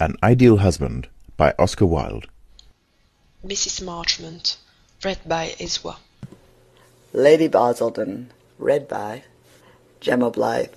[0.00, 2.28] An Ideal Husband by Oscar Wilde.
[3.44, 3.84] Mrs.
[3.84, 4.56] Marchmont,
[5.02, 5.96] read by Ezwa.
[7.12, 9.24] Lady Basildon, read by
[9.98, 10.70] Gemma Blythe.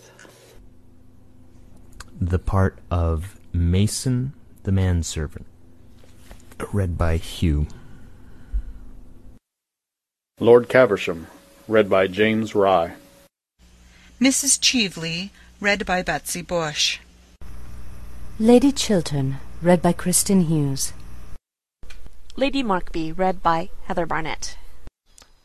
[2.20, 5.46] The part of Mason the manservant,
[6.74, 7.68] read by Hugh.
[10.40, 11.28] Lord Caversham,
[11.68, 12.94] read by James Rye.
[14.20, 14.60] Mrs.
[14.60, 15.30] Cheveley,
[15.60, 16.98] read by Betsy Bush.
[18.42, 20.94] Lady Chiltern, read by Kristen Hughes.
[22.36, 24.58] Lady Markby, read by Heather Barnett.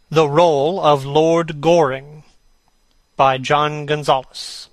[0.09, 2.25] The Role of Lord Goring
[3.15, 4.71] by John Gonzalez.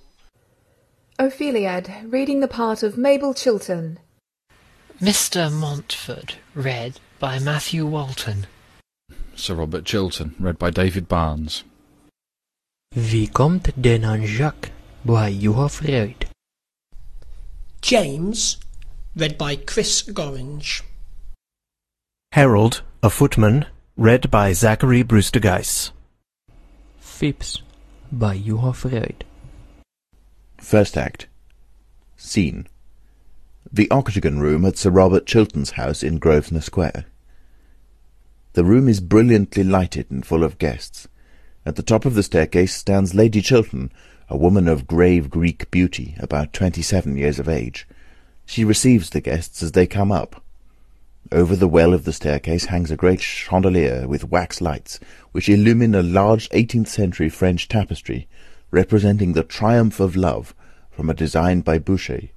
[1.18, 3.98] Opheliad, reading the part of Mabel Chiltern.
[5.02, 5.52] Mr.
[5.52, 8.46] Montford, read by Matthew Walton.
[9.36, 11.62] Sir Robert Chiltern, read by David Barnes.
[12.94, 14.70] Vicomte de Nanjac,
[15.04, 16.30] by Juha Freud.
[17.84, 18.56] James,
[19.14, 20.80] read by Chris Gorringe.
[22.32, 25.90] Harold, a footman, read by Zachary Brewster Geisz.
[26.98, 27.60] Phipps,
[28.10, 29.26] by Juha Freud.
[30.56, 31.26] First Act
[32.16, 32.68] Scene
[33.70, 37.04] The Octagon Room at Sir Robert Chiltern's house in Grosvenor Square.
[38.54, 41.06] The room is brilliantly lighted and full of guests.
[41.66, 43.92] At the top of the staircase stands Lady Chiltern,
[44.28, 47.86] a woman of grave Greek beauty, about twenty-seven years of age.
[48.46, 50.42] She receives the guests as they come up.
[51.32, 55.00] Over the well of the staircase hangs a great chandelier with wax lights,
[55.32, 58.28] which illumine a large eighteenth-century French tapestry,
[58.70, 60.54] representing the triumph of love,
[60.90, 62.28] from a design by Boucher,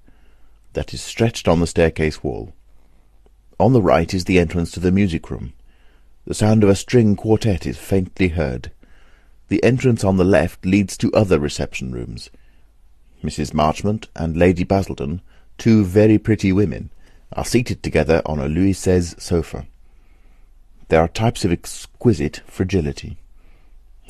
[0.73, 2.53] that is stretched on the staircase wall.
[3.59, 5.53] On the right is the entrance to the music-room.
[6.25, 8.71] The sound of a string quartet is faintly heard.
[9.49, 12.29] The entrance on the left leads to other reception rooms.
[13.23, 13.53] Mrs.
[13.53, 15.21] Marchmont and Lady Basildon,
[15.57, 16.89] two very pretty women,
[17.33, 19.65] are seated together on a Louis XVI sofa.
[20.89, 23.17] They are types of exquisite fragility.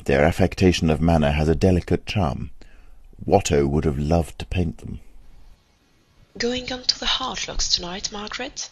[0.04, 2.50] Their affectation of manner has a delicate charm.
[3.24, 5.00] Watteau would have loved to paint them.
[6.38, 8.70] Going on to the Hartlocks tonight, Margaret?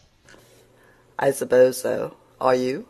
[1.19, 2.17] I suppose so.
[2.41, 2.87] Are you?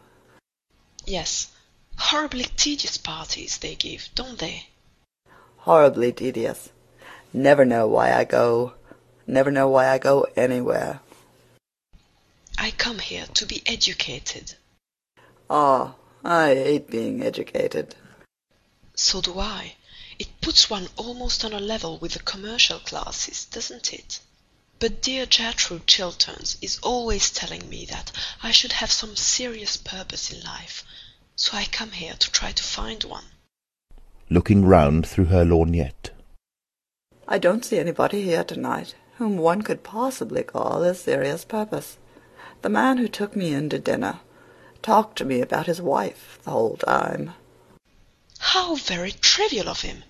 [1.06, 1.56] Yes.
[1.99, 4.69] Horribly tedious parties they give, don't they?
[5.59, 6.69] Horribly tedious.
[7.33, 8.75] Never know why I go.
[9.27, 11.01] Never know why I go anywhere.
[12.59, 14.55] I come here to be educated.
[15.51, 17.95] Ah, I hate being educated.
[18.95, 19.75] So do I.
[20.19, 24.21] It puts one almost on a level with the commercial classes, doesn't it?
[24.78, 30.31] But dear Gertrude Chilterns is always telling me that I should have some serious purpose
[30.31, 30.84] in life,
[31.37, 33.25] so I come here to try to find one.
[34.31, 36.11] Looking round through her lorgnette.
[37.29, 41.99] I don't see anybody here tonight whom one could possibly call a serious purpose.
[42.63, 44.21] The man who took me in to dinner
[44.83, 47.33] talked to me about his wife the whole time.
[48.39, 50.05] How very trivial of him!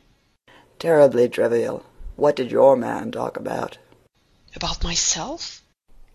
[0.78, 1.84] Terribly trivial.
[2.16, 3.78] What did your man talk about?
[4.54, 5.62] About myself?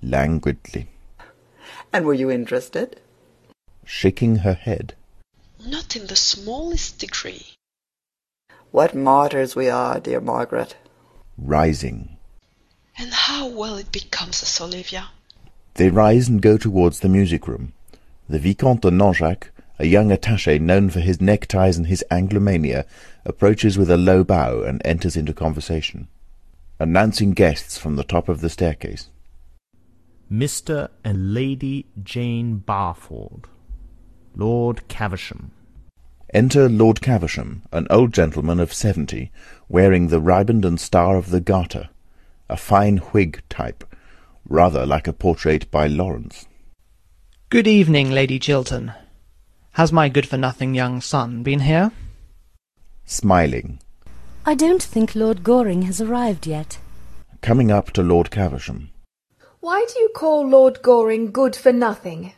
[0.01, 0.87] Languidly.
[1.93, 2.99] And were you interested?
[3.85, 4.95] Shaking her head.
[5.65, 7.53] Not in the smallest degree.
[8.71, 10.75] What martyrs we are, dear Margaret.
[11.37, 12.17] Rising.
[12.97, 15.09] And how well it becomes us, Olivia.
[15.75, 17.73] They rise and go towards the music-room.
[18.27, 22.85] The Vicomte de Nanjac, a young attaché known for his neckties and his Anglomania,
[23.25, 26.07] approaches with a low bow and enters into conversation,
[26.79, 29.09] announcing guests from the top of the staircase.
[30.31, 30.89] Mr.
[31.03, 33.45] and Lady Jane Barford,
[34.35, 35.51] Lord Caversham.
[36.33, 39.31] Enter Lord Caversham, an old gentleman of seventy,
[39.67, 41.89] wearing the riband and star of the Garter,
[42.49, 43.83] a fine Whig type,
[44.47, 46.47] rather like a portrait by Lawrence.
[47.49, 48.93] Good evening, Lady Chiltern.
[49.73, 51.91] Has my good-for-nothing young son been here?
[53.05, 53.79] Smiling.
[54.45, 56.77] I don't think Lord Goring has arrived yet.
[57.41, 58.89] Coming up to Lord Caversham.
[59.59, 62.33] Why do you call Lord Goring good for nothing?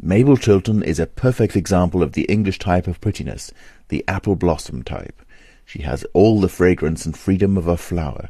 [0.00, 3.52] Mabel Chiltern is a perfect example of the English type of prettiness,
[3.88, 5.22] the apple blossom type.
[5.64, 8.28] She has all the fragrance and freedom of a flower.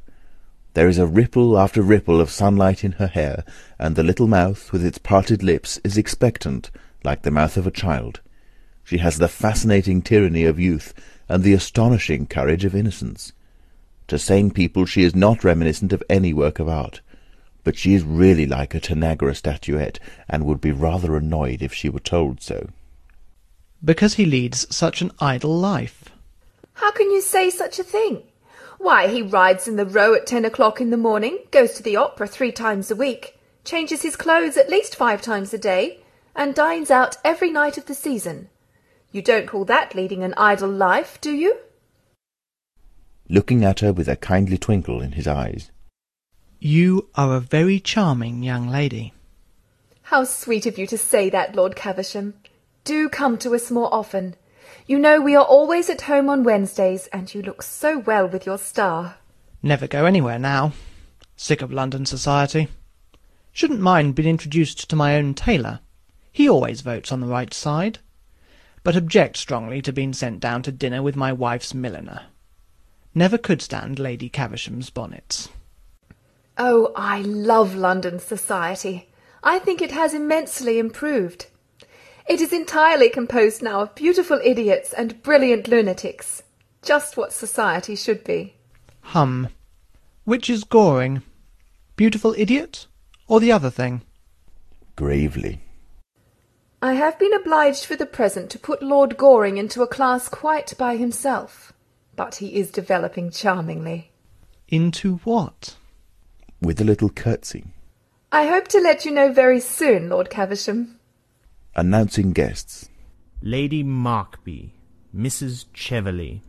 [0.73, 3.44] There is a ripple after ripple of sunlight in her hair,
[3.79, 6.70] and the little mouth, with its parted lips, is expectant,
[7.05, 8.23] like the mouth of a child.
[8.82, 10.94] She has the fascinating tyranny of youth,
[11.29, 13.35] and the astonishing courage of innocence.
[14.06, 17.03] To sane people she is not reminiscent of any work of art,
[17.69, 21.91] but she is really like a Tanagra statuette, and would be rather annoyed if she
[21.91, 22.70] were told so.
[23.85, 26.06] Because he leads such an idle life.
[26.73, 28.23] How can you say such a thing?
[28.79, 31.97] Why, he rides in the Row at ten o'clock in the morning, goes to the
[31.97, 36.00] opera three times a week, changes his clothes at least five times a day,
[36.35, 38.49] and dines out every night of the season.
[39.12, 41.59] You don't call that leading an idle life, do you?
[43.29, 45.71] Looking at her with a kindly twinkle in his eyes.
[46.61, 49.13] You are a very charming young lady.
[50.03, 52.35] How sweet of you to say that, Lord Caversham.
[52.83, 54.35] Do come to us more often.
[54.85, 58.45] You know we are always at home on Wednesdays, and you look so well with
[58.45, 59.19] your star.
[59.63, 60.73] Never go anywhere now.
[61.37, 62.67] Sick of London society.
[63.53, 65.79] Shouldn't mind being introduced to my own tailor.
[66.33, 68.01] He always votes on the right side.
[68.83, 72.23] But object strongly to being sent down to dinner with my wife's milliner.
[73.15, 75.51] Never could stand Lady Caversham's bonnets.
[76.59, 79.09] Oh, I love London society.
[79.45, 81.47] I think it has immensely improved.
[82.29, 86.43] It is entirely composed now of beautiful idiots and brilliant lunatics.
[86.83, 88.55] Just what society should be.
[89.01, 89.49] Hum.
[90.25, 91.23] Which is Goring?
[91.97, 92.87] Beautiful idiot?
[93.29, 94.03] Or the other thing?
[94.97, 95.61] Gravely.
[96.83, 100.75] I have been obliged for the present to put Lord Goring into a class quite
[100.77, 101.73] by himself.
[102.17, 104.11] But he is developing charmingly.
[104.69, 105.77] Into what?
[106.61, 107.65] With a little curtsy.
[108.33, 110.99] I hope to let you know very soon, Lord Caversham.
[111.77, 112.89] Announcing guests.
[113.43, 114.71] Lady Markby,
[115.17, 115.67] Mrs.
[115.73, 116.43] Cheveley.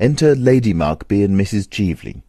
[0.00, 1.70] Enter Lady Markby and Mrs.
[1.70, 2.22] Cheveley.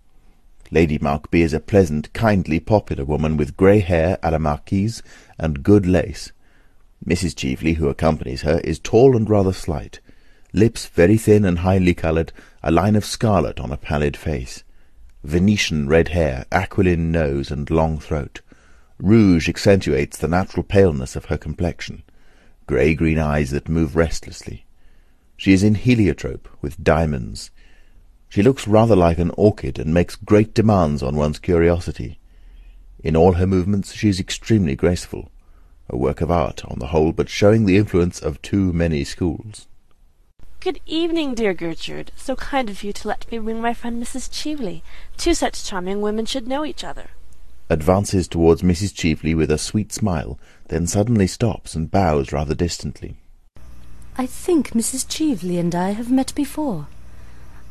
[0.70, 5.02] Lady Markby is a pleasant, kindly, popular woman with grey hair à la marquise
[5.40, 6.32] and good lace.
[7.06, 7.36] Mrs.
[7.36, 10.00] Cheveley, who accompanies her, is tall and rather slight,
[10.54, 12.32] lips very thin and highly coloured,
[12.62, 14.64] a line of scarlet on a pallid face,
[15.24, 18.42] Venetian red hair, aquiline nose, and long throat.
[19.00, 22.04] Rouge accentuates the natural paleness of her complexion,
[22.68, 24.66] grey-green eyes that move restlessly.
[25.38, 27.52] She is in heliotrope, with diamonds.
[28.30, 32.20] She looks rather like an orchid, and makes great demands on one's curiosity.
[33.04, 35.32] In all her movements she is extremely graceful,
[35.90, 39.68] a work of art on the whole, but showing the influence of too many schools.
[40.64, 42.14] Good evening, dear Gertrude.
[42.16, 44.32] So kind of you to let me bring my friend Mrs.
[44.32, 44.82] Cheveley.
[45.18, 47.08] Two such charming women should know each other.
[47.70, 48.96] Advances towards Mrs.
[48.96, 50.40] Cheveley with a sweet smile,
[50.70, 53.18] then suddenly stops and bows rather distantly.
[54.18, 55.06] I think Mrs.
[55.06, 56.88] Cheveley and I have met before.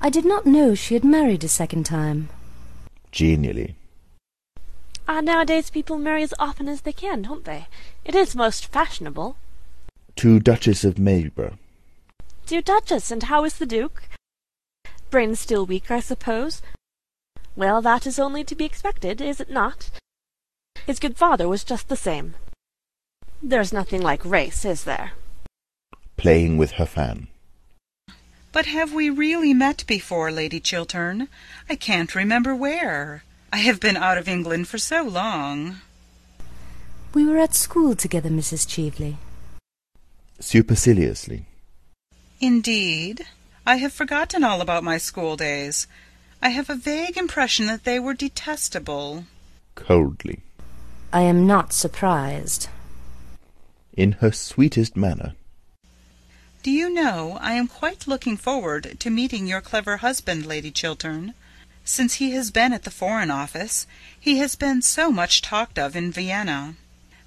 [0.03, 2.29] I did not know she had married a second time.
[3.11, 3.75] Genially.
[5.09, 7.69] Ah, nowadays people marry as often as they can, don't they?
[8.05, 9.37] It is most fashionable.
[10.17, 11.57] To Duchess of Marlborough.
[12.53, 14.03] Dear Duchess, and how is the Duke?
[15.09, 16.61] Brain still weak, I suppose?
[17.57, 19.89] Well, that is only to be expected, is it not?
[20.85, 22.35] His good father was just the same.
[23.43, 25.13] There's nothing like race, is there?
[26.19, 27.29] Playing with her fan.
[28.53, 31.29] But have we really met before, Lady Chiltern?
[31.71, 33.25] I can't remember where.
[33.51, 35.77] I have been out of England for so long.
[37.15, 38.69] We were at school together, Mrs.
[38.69, 39.17] Cheveley.
[40.39, 41.47] Superciliously.
[42.43, 43.25] Indeed.
[43.65, 45.87] I have forgotten all about my school days.
[46.43, 49.27] I have a vague impression that they were detestable.
[49.77, 50.41] Coldly.
[51.13, 52.69] I am not surprised.
[53.93, 55.37] In her sweetest manner.
[56.65, 61.35] Do you know, I am quite looking forward to meeting your clever husband, Lady Chiltern.
[61.85, 63.87] Since he has been at the Foreign Office,
[64.19, 66.75] he has been so much talked of in Vienna.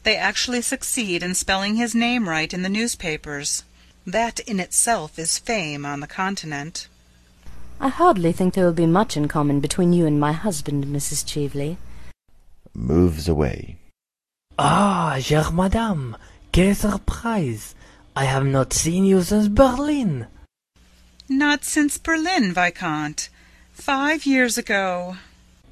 [0.03, 3.63] They actually succeed in spelling his name right in the newspapers.
[4.05, 6.87] That in itself is fame on the Continent.
[7.79, 11.25] I hardly think there will be much in common between you and my husband, Mrs.
[11.25, 11.77] Cheveley.
[12.73, 13.77] Moves away.
[14.57, 16.15] Ah, chère madame,
[16.53, 17.73] quelle surprise!
[18.15, 20.27] I have not seen you since Berlin.
[21.27, 23.29] Not since Berlin, Viscount.
[23.73, 25.17] Five years ago.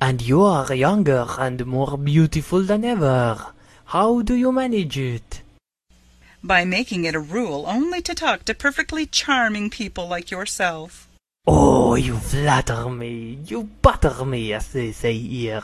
[0.02, 3.54] And you are younger and more beautiful than ever.
[3.86, 5.33] How do you manage it?
[6.46, 11.08] By making it a rule only to talk to perfectly charming people like yourself.
[11.48, 13.40] Oh, you flatter me.
[13.46, 15.64] You butter me, as they say here.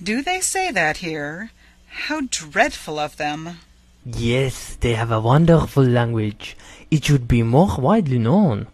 [0.00, 1.50] Do they say that here?
[1.88, 3.58] How dreadful of them.
[4.04, 6.56] Yes, they have a wonderful language.
[6.90, 8.68] It should be more widely known.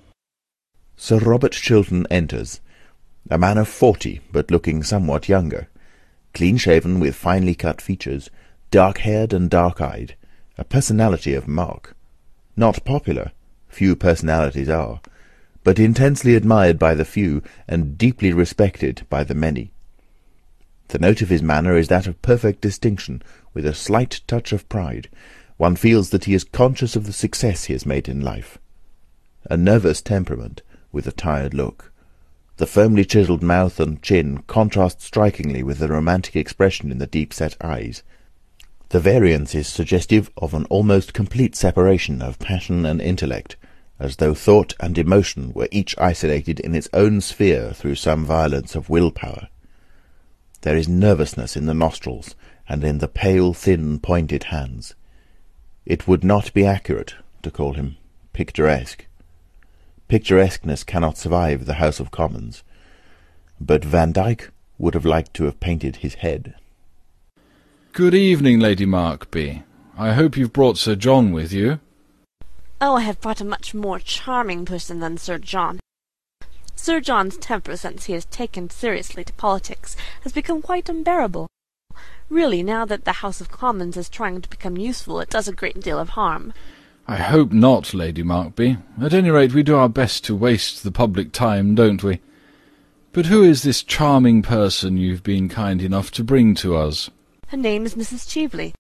[0.97, 2.61] Sir Robert Chiltern enters,
[3.31, 5.69] a man of forty, but looking somewhat younger,
[6.35, 8.29] clean-shaven with finely cut features,
[8.71, 10.17] dark-haired and dark-eyed,
[10.59, 11.97] a personality of mark.
[12.57, 13.33] Not popular,
[13.69, 15.01] few personalities are,
[15.65, 19.73] but intensely admired by the few and deeply respected by the many.
[20.89, 23.23] The note of his manner is that of perfect distinction,
[23.55, 25.09] with a slight touch of pride.
[25.57, 28.59] One feels that he is conscious of the success he has made in life.
[29.49, 31.93] A nervous temperament, with a tired look.
[32.59, 37.57] The firmly chiselled mouth and chin contrast strikingly with the romantic expression in the deep-set
[37.63, 38.03] eyes.
[38.93, 43.57] The variance is suggestive of an almost complete separation of passion and intellect,
[43.99, 48.75] as though thought and emotion were each isolated in its own sphere through some violence
[48.75, 49.49] of will power.
[50.61, 52.35] There is nervousness in the nostrils
[52.69, 54.95] and in the pale, thin, pointed hands.
[55.87, 57.97] It would not be accurate to call him
[58.35, 59.07] picturesque.
[60.11, 62.63] Picturesqueness cannot survive the House of Commons.
[63.59, 66.57] But Van Dyck would have liked to have painted his head.
[67.93, 69.65] Good evening, Lady Markby.
[69.99, 71.79] I hope you've brought Sir John with you.
[72.81, 75.79] Oh, I have brought a much more charming person than Sir John.
[76.75, 81.49] Sir John's temper since he has taken seriously to politics has become quite unbearable.
[82.31, 85.53] Really, now that the House of Commons is trying to become useful, it does a
[85.53, 86.55] great deal of harm.
[87.07, 88.83] I hope not, Lady Markby.
[89.03, 92.21] At any rate, we do our best to waste the public time, don't we?
[93.13, 97.11] But who is this charming person you've been kind enough to bring to us?
[97.53, 98.27] Her name is Mrs.
[98.27, 98.73] Cheveley.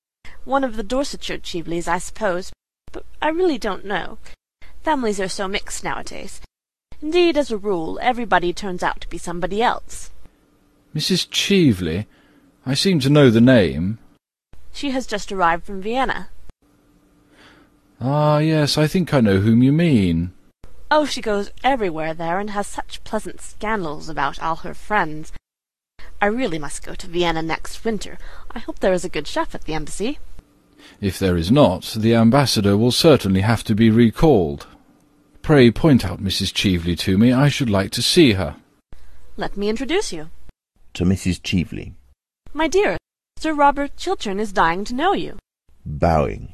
[0.47, 2.51] One of the Dorsetshire Cheveleys, I suppose,
[2.91, 4.17] but I really don't know.
[4.83, 6.41] Families are so mixed nowadays.
[7.03, 10.11] Indeed, as a rule, everybody turns out to be somebody else.
[10.97, 11.29] Mrs.
[11.31, 12.07] Cheveley?
[12.65, 13.99] I seem to know the name.
[14.73, 16.31] She has just arrived from Vienna.
[18.01, 20.33] Ah, yes, I think I know whom you mean.
[20.91, 25.31] Oh, she goes everywhere there, and has such pleasant scandals about all her friends.
[26.23, 28.17] I really must go to Vienna next winter.
[28.53, 30.21] I hope there is a good chef at the embassy.
[31.01, 34.69] If there is not, the ambassador will certainly have to be recalled.
[35.43, 36.55] Pray point out Mrs.
[36.55, 37.33] Cheveley to me.
[37.33, 38.55] I should like to see her.
[39.37, 40.31] Let me introduce you.
[40.95, 41.43] To Mrs.
[41.43, 41.95] Cheveley.
[42.55, 42.99] My dear,
[43.39, 45.39] Sir Robert Chiltern is dying to know you.
[45.85, 46.53] Bowing.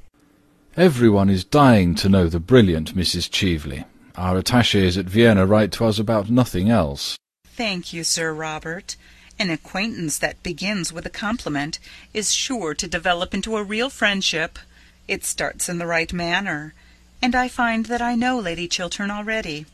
[0.79, 3.31] Everyone is dying to know the brilliant Mrs.
[3.31, 3.85] Cheveley.
[4.17, 7.19] Our attachés at Vienna write to us about nothing else.
[7.45, 8.97] Thank you, Sir Robert.
[9.41, 11.79] An acquaintance that begins with a compliment
[12.13, 14.59] is sure to develop into a real friendship.
[15.07, 16.75] It starts in the right manner.
[17.23, 19.67] And I find that I know Lady Chiltern already.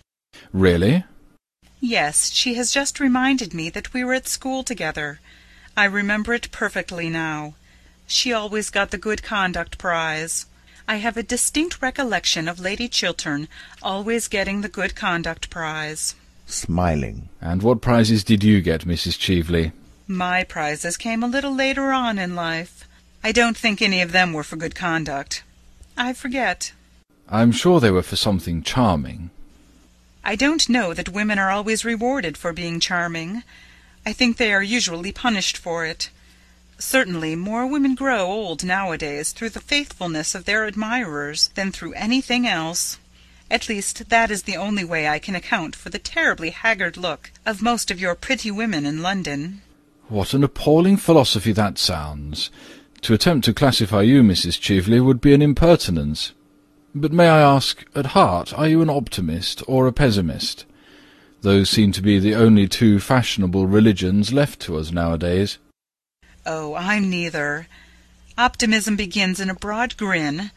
[0.53, 1.05] Really?
[1.81, 5.21] Yes, she has just reminded me that we were at school together.
[5.77, 7.55] I remember it perfectly now.
[8.07, 10.47] She always got the good conduct prize.
[10.87, 13.49] I have a distinct recollection of Lady Chiltern
[13.83, 16.15] always getting the good conduct prize.
[16.55, 17.29] Smiling.
[17.41, 19.19] And what prizes did you get, Mrs.
[19.19, 19.73] Cheveley?
[20.07, 22.87] My prizes came a little later on in life.
[23.23, 25.43] I don't think any of them were for good conduct.
[25.97, 26.73] I forget.
[27.29, 29.31] I'm sure they were for something charming.
[30.23, 33.43] I don't know that women are always rewarded for being charming.
[34.07, 36.11] I think they are usually punished for it.
[36.79, 42.47] Certainly more women grow old nowadays through the faithfulness of their admirers than through anything
[42.47, 42.99] else.
[43.55, 47.31] At least that is the only way I can account for the terribly haggard look
[47.47, 49.63] of most of your pretty women in London.
[50.09, 52.51] What an appalling philosophy that sounds!
[53.03, 54.61] To attempt to classify you, Mrs.
[54.61, 56.33] Cheveley, would be an impertinence.
[56.97, 60.65] But may I ask, at heart, are you an optimist or a pessimist?
[61.43, 65.59] Those seem to be the only two fashionable religions left to us nowadays.
[66.45, 67.69] Oh, I'm neither.
[68.37, 70.51] Optimism begins in a broad grin,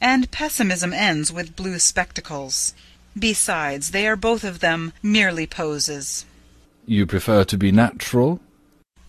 [0.00, 2.74] and pessimism ends with blue spectacles.
[3.18, 6.26] Besides, they are both of them merely poses.
[6.86, 8.40] You prefer to be natural?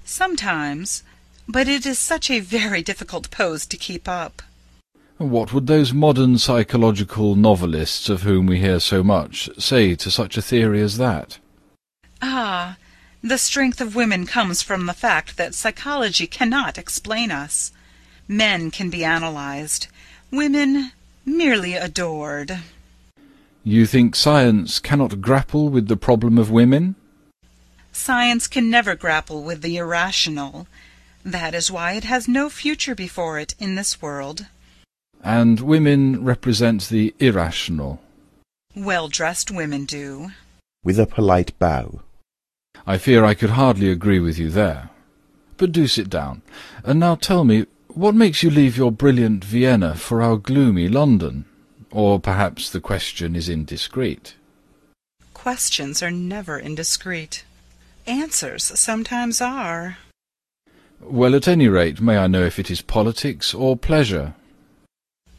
[0.04, 1.04] Sometimes,
[1.48, 4.42] but it is such a very difficult pose to keep up.
[5.18, 10.38] What would those modern psychological novelists of whom we hear so much say to such
[10.38, 11.40] a theory as that?
[12.22, 12.78] Ah,
[13.24, 17.72] the strength of women comes from the fact that psychology cannot explain us.
[18.28, 19.88] Men can be analyzed,
[20.36, 20.92] women
[21.26, 22.60] merely adored.
[23.64, 26.96] You think science cannot grapple with the problem of women?
[27.92, 30.68] Science can never grapple with the irrational.
[31.24, 34.46] That is why it has no future before it in this world.
[35.24, 38.00] And women represent the irrational.
[38.76, 40.32] Well-dressed women do.
[40.84, 42.02] With a polite bow.
[42.86, 44.92] I fear I could hardly agree with you there.
[45.58, 46.44] But do sit down.
[46.84, 47.66] And now tell me,
[47.96, 51.46] what makes you leave your brilliant Vienna for our gloomy London?
[51.92, 54.36] Or perhaps the question is indiscreet.
[55.34, 57.46] Questions are never indiscreet.
[58.06, 59.98] Answers sometimes are.
[61.00, 64.34] Well, at any rate, may I know if it is politics or pleasure?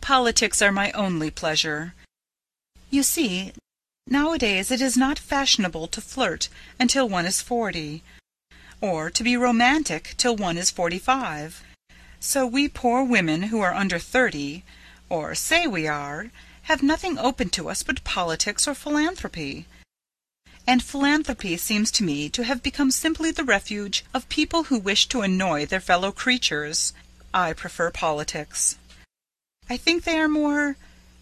[0.01, 1.95] Politics are my only pleasure.
[2.89, 3.53] You see,
[4.07, 6.49] nowadays it is not fashionable to flirt
[6.79, 8.03] until one is forty,
[8.81, 11.63] or to be romantic till one is forty-five.
[12.21, 14.65] So we poor women who are under thirty,
[15.09, 16.31] or say we are,
[16.63, 19.67] have nothing open to us but politics or philanthropy.
[20.67, 25.07] and philanthropy seems to me to have become simply the refuge of people who wish
[25.09, 26.93] to annoy their fellow creatures.
[27.33, 28.77] I prefer politics.
[29.71, 30.77] I think they are more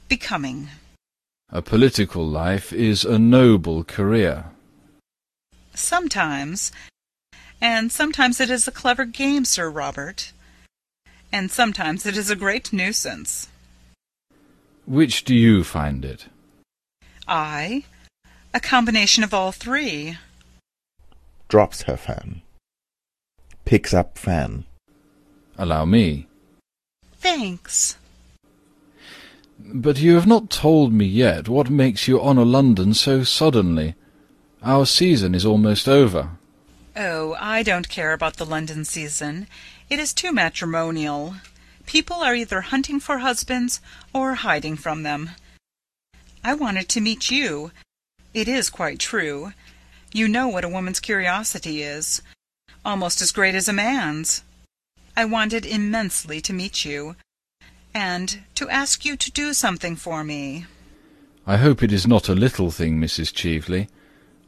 [0.09, 0.69] becoming.
[1.51, 4.47] A political life is a noble career.
[5.75, 6.73] Sometimes.
[7.61, 10.33] And sometimes it is a clever game, Sir Robert.
[11.35, 13.49] And sometimes it is a great nuisance.
[14.87, 16.27] Which do you find it?
[17.27, 17.83] I?
[18.55, 20.17] A combination of all three.
[21.49, 22.43] Drops her fan.
[23.65, 24.63] Picks up fan.
[25.59, 26.29] Allow me.
[27.17, 27.97] Thanks.
[29.59, 33.97] But you have not told me yet what makes you honour London so suddenly.
[34.63, 36.31] Our season is almost over.
[36.97, 39.49] Oh, I don't care about the London season.
[39.91, 41.37] It is too matrimonial.
[41.87, 43.81] People are either hunting for husbands
[44.13, 45.31] or hiding from them.
[46.43, 47.71] I wanted to meet you.
[48.33, 49.53] It is quite true.
[50.13, 52.23] You know what a woman's curiosity is.
[52.85, 54.43] Almost as great as a man's.
[55.17, 57.15] I wanted immensely to meet you,
[57.95, 60.67] and to ask you to do something for me.
[61.47, 63.33] I hope it is not a little thing, Mrs.
[63.33, 63.89] Cheveley.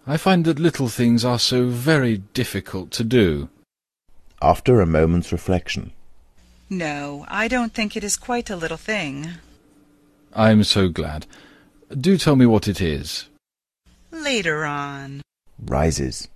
[0.06, 3.48] I find that little things are so very difficult to do.
[4.42, 5.92] After a moment's reflection.
[6.68, 9.30] No, I don't think it is quite a little thing.
[10.34, 11.26] I am so glad.
[11.98, 13.28] Do tell me what it is.
[14.10, 15.22] Later on.
[15.64, 16.28] Rises.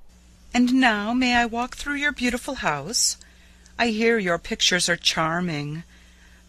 [0.54, 3.16] And now may I walk through your beautiful house?
[3.78, 5.82] I hear your pictures are charming.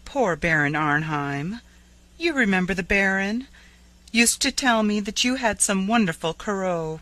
[0.06, 1.62] Poor Baron Arnheim.
[2.18, 3.48] You remember the Baron?
[4.12, 7.00] Used to tell me that you had some wonderful Corot.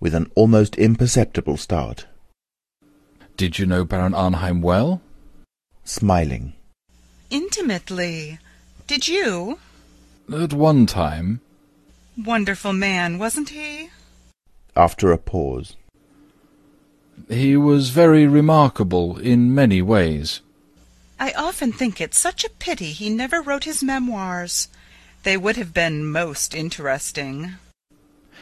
[0.00, 2.06] With an almost imperceptible start.
[3.40, 5.00] Did you know Baron Arnheim well?
[5.82, 6.52] Smiling.
[7.30, 8.38] Intimately.
[8.86, 9.58] Did you?
[10.30, 11.40] At one time.
[12.22, 13.88] Wonderful man, wasn't he?
[14.76, 15.74] After a pause.
[17.30, 20.42] He was very remarkable in many ways.
[21.18, 24.68] I often think it such a pity he never wrote his memoirs.
[25.22, 27.52] They would have been most interesting.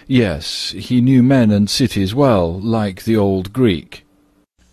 [0.08, 4.04] Yes, he knew men and cities well, like the old Greek.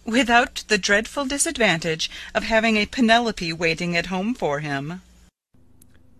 [0.05, 5.01] Without the dreadful disadvantage of having a Penelope waiting at home for him.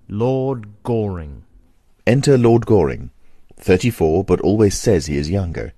[0.10, 1.44] Lord Goring.
[2.08, 3.12] Enter Lord Goring.
[3.58, 5.74] Thirty-four, but always says he is younger.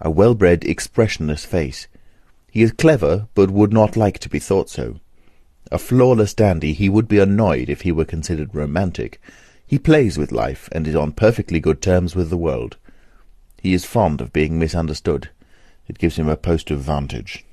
[0.00, 1.86] A well-bred, expressionless face.
[2.50, 4.98] He is clever, but would not like to be thought so.
[5.70, 9.20] A flawless dandy, he would be annoyed if he were considered romantic.
[9.64, 12.76] He plays with life, and is on perfectly good terms with the world.
[13.62, 15.30] He is fond of being misunderstood.
[15.88, 17.44] It gives him a post of vantage.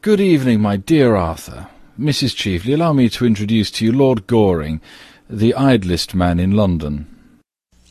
[0.00, 1.68] Good evening, my dear Arthur.
[1.98, 2.36] Mrs.
[2.36, 4.80] Cheveley, allow me to introduce to you Lord Goring,
[5.28, 7.06] the idlest man in London.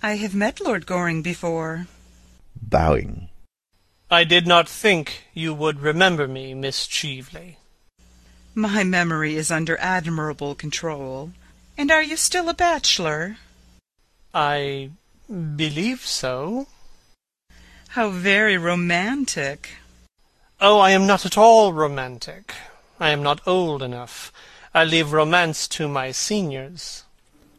[0.01, 1.87] I have met Lord Goring before.
[2.61, 3.29] Bowing.
[4.09, 7.57] I did not think you would remember me, Miss Cheveley.
[8.55, 11.31] My memory is under admirable control.
[11.77, 13.37] And are you still a bachelor?
[14.33, 14.91] I
[15.29, 16.67] believe so.
[17.97, 19.69] How very romantic.
[20.61, 22.53] Oh, I am not at all romantic.
[22.99, 24.31] I am not old enough.
[24.71, 27.05] I leave romance to my seniors.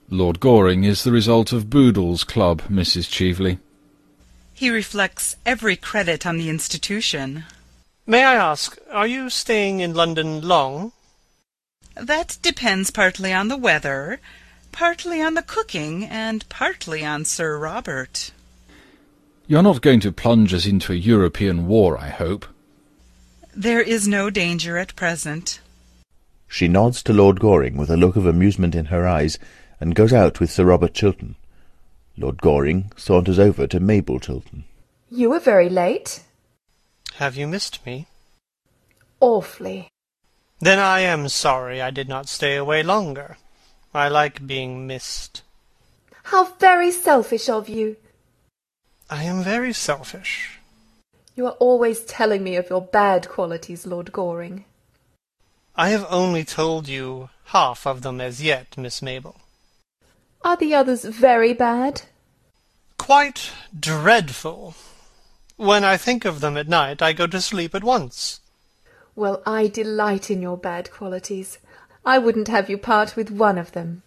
[0.08, 3.10] Lord Goring is the result of Boodle's club, Mrs.
[3.10, 3.58] Cheveley.
[4.54, 7.42] He reflects every credit on the institution.
[8.06, 10.92] May I ask, are you staying in London long?
[11.96, 14.20] That depends partly on the weather,
[14.70, 18.30] partly on the cooking, and partly on Sir Robert.
[19.50, 22.44] You're not going to plunge us into a European war, I hope.
[23.56, 25.60] There is no danger at present.
[26.48, 29.38] She nods to Lord Goring with a look of amusement in her eyes,
[29.80, 31.36] and goes out with Sir Robert Chiltern.
[32.18, 34.64] Lord Goring saunters over to Mabel Chiltern.
[35.10, 36.24] You were very late.
[37.14, 38.06] Have you missed me?
[39.18, 39.88] Awfully.
[40.60, 43.38] Then I am sorry I did not stay away longer.
[43.94, 45.40] I like being missed.
[46.24, 47.96] How very selfish of you.
[49.10, 50.58] I am very selfish.
[51.34, 54.66] You are always telling me of your bad qualities, Lord Goring.
[55.74, 59.36] I have only told you half of them as yet, Miss Mabel.
[60.42, 62.02] Are the others very bad?
[62.98, 64.74] Quite dreadful.
[65.56, 68.40] When I think of them at night, I go to sleep at once.
[69.16, 71.58] Well, I delight in your bad qualities.
[72.04, 74.02] I wouldn't have you part with one of them.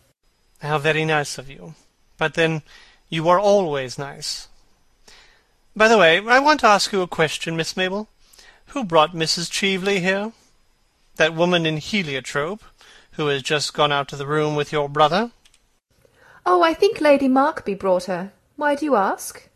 [0.59, 1.73] How very nice of you.
[2.17, 2.61] But then,
[3.09, 4.47] you are always nice.
[5.75, 8.09] By the way, I want to ask you a question, Miss Mabel.
[8.67, 9.49] Who brought Mrs.
[9.51, 10.33] Cheveley here?
[11.15, 12.63] That woman in heliotrope,
[13.11, 15.31] who has just gone out to the room with your brother?
[16.45, 18.33] Oh, I think Lady Markby brought her.
[18.55, 19.49] Why do you ask?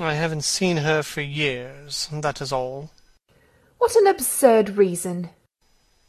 [0.00, 2.90] I haven't seen her for years, that is all.
[3.78, 5.30] What an absurd reason.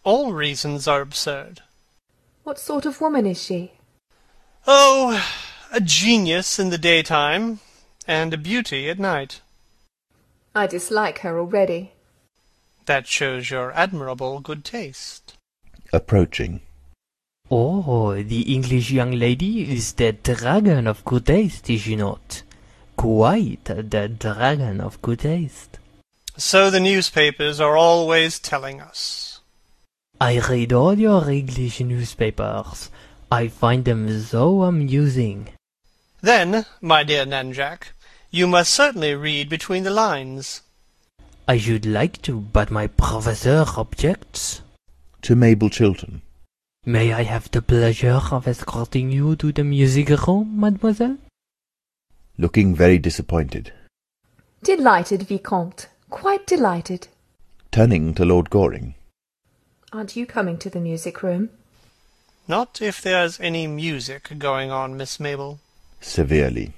[0.04, 1.62] All reasons are absurd.
[2.44, 3.74] What sort of woman is she?
[4.68, 5.26] Oh,
[5.72, 7.60] a genius in the daytime,
[8.08, 9.42] and a beauty at night.
[10.56, 11.94] I dislike her already.
[12.86, 15.38] That shows your admirable good taste.
[15.92, 16.62] Approaching.
[17.50, 22.42] Oh, the English young lady is the dragon of good taste, is she not?
[22.96, 25.80] Quite the dragon of good taste.
[26.36, 29.40] So the newspapers are always telling us.
[30.20, 32.90] I read all your English newspapers.
[33.32, 35.50] I find them so amusing.
[36.24, 37.92] Then, my dear Nanjac,
[38.32, 40.62] you must certainly read between the lines.
[41.50, 44.62] I should like to, but my professor objects.
[45.24, 46.22] To Mabel Chiltern.
[46.86, 51.18] May I have the pleasure of escorting you to the music room, mademoiselle?
[52.38, 53.74] Looking very disappointed.
[54.64, 55.88] Delighted, Vicomte.
[56.10, 57.10] Quite delighted.
[57.70, 58.96] Turning to Lord Goring.
[59.92, 61.50] Aren't you coming to the music room?
[62.48, 65.60] Not if there's any music going on, Miss Mabel.
[66.04, 66.74] Severely.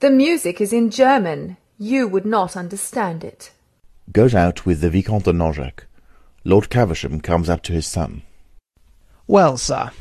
[0.00, 1.56] The music is in German.
[1.78, 3.52] You would not understand it.
[4.12, 5.84] Goes out with the Vicomte de Nanjac.
[6.44, 8.22] Lord Caversham comes up to his son.
[9.28, 9.92] Well, sir,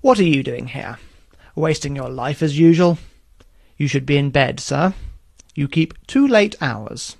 [0.00, 0.98] what are you doing here?
[1.54, 2.98] Wasting your life as usual?
[3.76, 4.92] You should be in bed, sir.
[5.54, 7.16] You keep two late hours.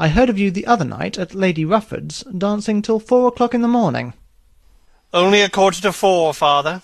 [0.00, 3.62] I heard of you the other night at Lady Rufford's dancing till four o'clock in
[3.62, 4.14] the morning.
[5.14, 6.82] Only a quarter to four, father.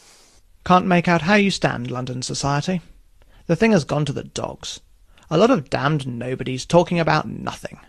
[0.64, 2.80] Can't make out how you stand, London society.
[3.46, 4.80] The thing has gone to the dogs.
[5.30, 7.80] A lot of damned nobodies talking about nothing.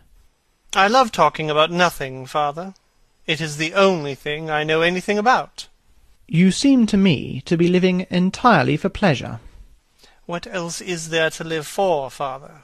[0.73, 2.73] I love talking about nothing, father.
[3.25, 5.67] It is the only thing I know anything about.
[6.27, 9.39] You seem to me to be living entirely for pleasure.
[10.25, 12.61] What else is there to live for, father?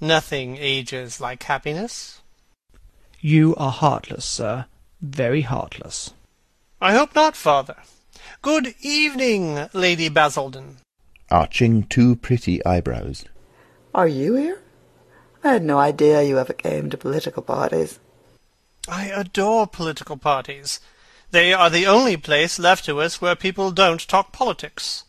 [0.00, 2.20] Nothing ages like happiness.
[3.20, 4.66] You are heartless, sir.
[5.00, 6.12] Very heartless.
[6.80, 7.76] I hope not, father.
[8.42, 10.76] Good evening, Lady Basildon.
[11.30, 13.26] Arching two pretty eyebrows.
[13.94, 14.60] Are you here?
[15.44, 17.98] I had no idea you ever came to political parties.
[18.88, 20.80] I adore political parties.
[21.30, 25.04] They are the only place left to us where people don't talk politics.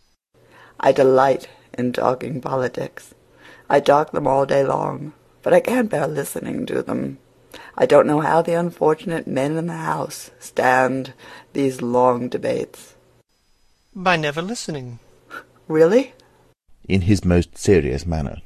[0.77, 3.13] I delight in talking politics.
[3.69, 7.19] I talk them all day long, but I can't bear listening to them.
[7.77, 11.13] I don't know how the unfortunate men in the House stand
[11.53, 12.95] these long debates.
[13.95, 14.99] By never listening.
[15.69, 16.13] Really?
[16.87, 18.41] In his most serious manner.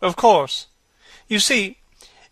[0.00, 0.68] Of course.
[1.28, 1.76] You see,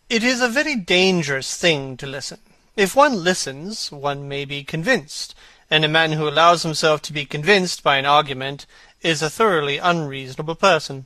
[0.09, 2.39] it is a very dangerous thing to listen.
[2.75, 5.35] If one listens, one may be convinced,
[5.71, 8.65] and a man who allows himself to be convinced by an argument
[9.03, 11.05] is a thoroughly unreasonable person.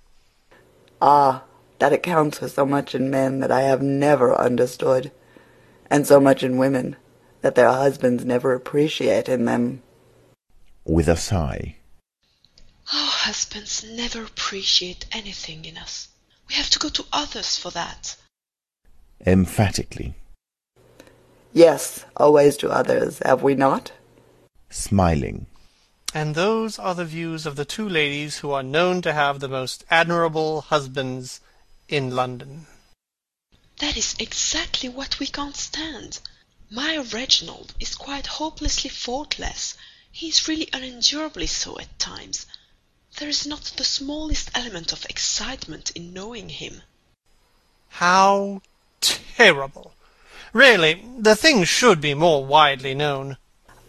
[1.02, 1.42] Ah,
[1.80, 5.10] that accounts for so much in men that I have never understood,
[5.90, 6.94] and so much in women
[7.40, 9.82] that their husbands never appreciate in them.
[10.84, 11.76] With a sigh.
[12.92, 16.08] Our husbands never appreciate anything in us.
[16.48, 18.16] We have to go to others for that.
[19.26, 20.14] Emphatically.
[21.52, 23.90] Yes, always to others, have we not?
[24.70, 25.46] Smiling.
[26.14, 29.48] And those are the views of the two ladies who are known to have the
[29.48, 31.40] most admirable husbands
[31.88, 32.66] in London.
[33.78, 36.20] That is exactly what we can't stand.
[36.70, 39.76] My Reginald is quite hopelessly faultless.
[40.10, 42.46] He is really unendurably so at times.
[43.18, 46.82] There is not the smallest element of excitement in knowing him.
[47.88, 48.60] How
[49.00, 49.94] terrible!
[50.52, 53.38] Really, the thing should be more widely known.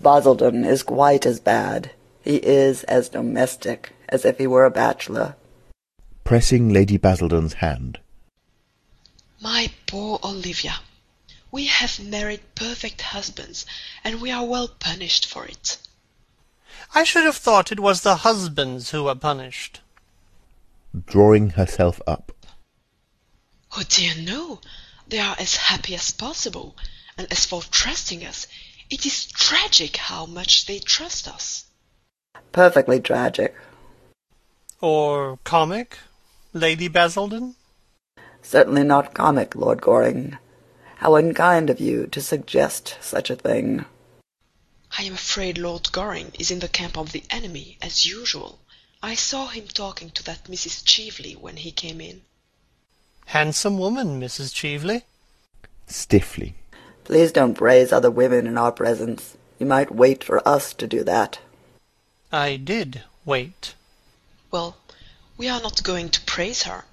[0.01, 1.91] Basildon is quite as bad.
[2.23, 5.35] He is as domestic as if he were a bachelor.
[6.23, 7.99] Pressing Lady Basildon's hand.
[9.41, 10.79] My poor Olivia,
[11.51, 13.65] we have married perfect husbands,
[14.03, 15.77] and we are well punished for it.
[16.93, 19.81] I should have thought it was the husbands who were punished.
[21.05, 22.31] Drawing herself up.
[23.75, 24.61] Oh dear no,
[25.07, 26.75] they are as happy as possible,
[27.17, 28.47] and as for trusting us,
[28.89, 31.65] it is tragic how much they trust us.
[32.51, 33.55] Perfectly tragic.
[34.79, 35.97] Or comic,
[36.53, 37.55] Lady Basildon?
[38.41, 40.37] Certainly not comic, Lord Goring.
[40.97, 43.85] How unkind of you to suggest such a thing.
[44.97, 48.59] I am afraid Lord Goring is in the camp of the enemy, as usual.
[49.01, 50.83] I saw him talking to that Mrs.
[50.85, 52.21] Cheveley when he came in.
[53.27, 54.53] Handsome woman, Mrs.
[54.53, 55.03] Cheveley.
[55.87, 56.55] Stiffly.
[57.03, 59.37] Please don't praise other women in our presence.
[59.59, 61.39] You might wait for us to do that.
[62.31, 63.75] I did wait.
[64.51, 64.77] Well,
[65.37, 66.85] we are not going to praise her.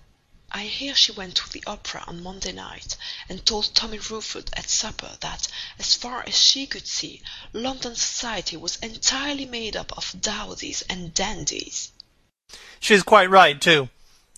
[0.50, 2.96] I hear she went to the opera on Monday night,
[3.28, 8.57] and told Tommy Rufford at supper that, as far as she could see, London society
[8.57, 11.92] was entirely made up of dowdies and dandies.
[12.78, 13.88] She's quite right, too.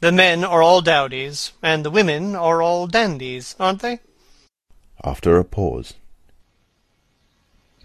[0.01, 4.01] The men are all dowdies, and the women are all dandies, aren't they?
[5.03, 5.95] After a pause.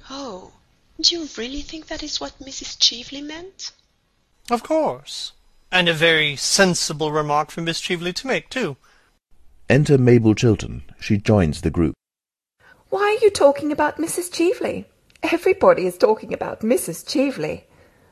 [0.09, 0.53] Oh,
[0.99, 2.77] do you really think that is what Mrs.
[2.79, 3.71] Cheveley meant?
[4.49, 5.31] Of course.
[5.71, 8.75] And a very sensible remark for Miss Cheveley to make, too.
[9.69, 10.83] Enter Mabel Chiltern.
[10.99, 11.95] She joins the group.
[12.89, 14.33] Why are you talking about Mrs.
[14.33, 14.85] Cheveley?
[15.23, 17.07] Everybody is talking about Mrs.
[17.07, 17.63] Cheveley.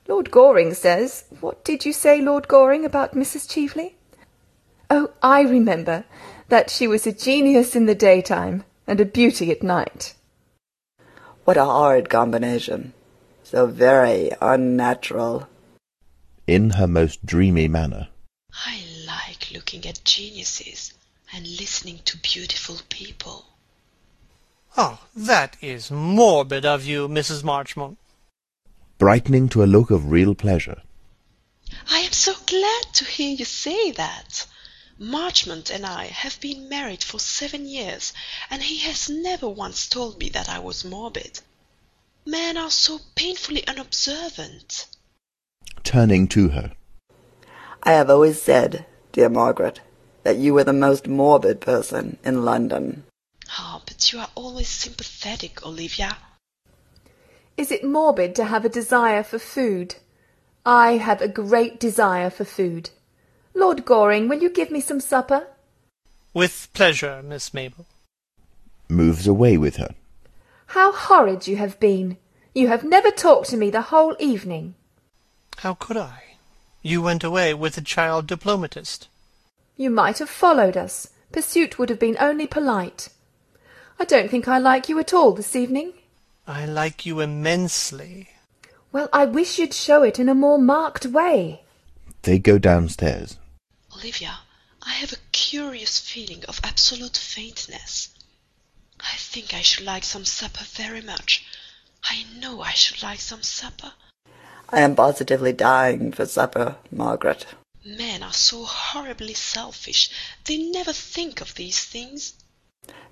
[0.07, 3.51] Lord Goring says What did you say, Lord Goring, about Mrs.
[3.51, 3.95] Cheveley?
[4.89, 6.05] Oh, I remember
[6.47, 10.15] that she was a genius in the daytime and a beauty at night.
[11.43, 12.93] What a horrid combination.
[13.43, 15.47] So very unnatural.
[16.51, 18.09] In her most dreamy manner.
[18.65, 20.95] I like looking at geniuses
[21.31, 23.45] and listening to beautiful people.
[24.75, 27.43] Oh, that is morbid of you, Mrs.
[27.43, 27.99] Marchmont.
[28.97, 30.81] Brightening to a look of real pleasure.
[31.87, 34.47] I am so glad to hear you say that.
[34.97, 38.11] Marchmont and I have been married for seven years,
[38.49, 41.41] and he has never once told me that I was morbid.
[42.25, 44.87] Men are so painfully unobservant.
[45.89, 46.71] Turning to her.
[47.81, 49.81] I have always said, dear Margaret,
[50.21, 53.05] that you were the most morbid person in London.
[53.57, 56.15] Ah, but you are always sympathetic, Olivia.
[57.57, 59.95] Is it morbid to have a desire for food?
[60.63, 62.91] I have a great desire for food.
[63.55, 65.47] Lord Goring, will you give me some supper?
[66.35, 67.87] With pleasure, Miss Mabel.
[68.87, 69.95] Moves away with her.
[70.67, 72.17] How horrid you have been!
[72.53, 74.75] You have never talked to me the whole evening.
[75.59, 76.37] How could I?
[76.81, 79.09] You went away with the child diplomatist.
[79.75, 81.09] You might have followed us.
[81.33, 83.09] Pursuit would have been only polite.
[83.99, 85.95] I don't think I like you at all this evening.
[86.47, 88.29] I like you immensely.
[88.93, 91.63] Well, I wish you'd show it in a more marked way.
[92.21, 93.37] They go downstairs.
[93.93, 94.39] Olivia,
[94.81, 98.15] I have a curious feeling of absolute faintness.
[99.01, 101.45] I think I should like some supper very much.
[102.05, 103.91] I know I should like some supper.
[104.71, 107.45] I am positively dying for supper, Margaret.
[107.83, 110.11] Men are so horribly selfish.
[110.45, 112.35] They never think of these things.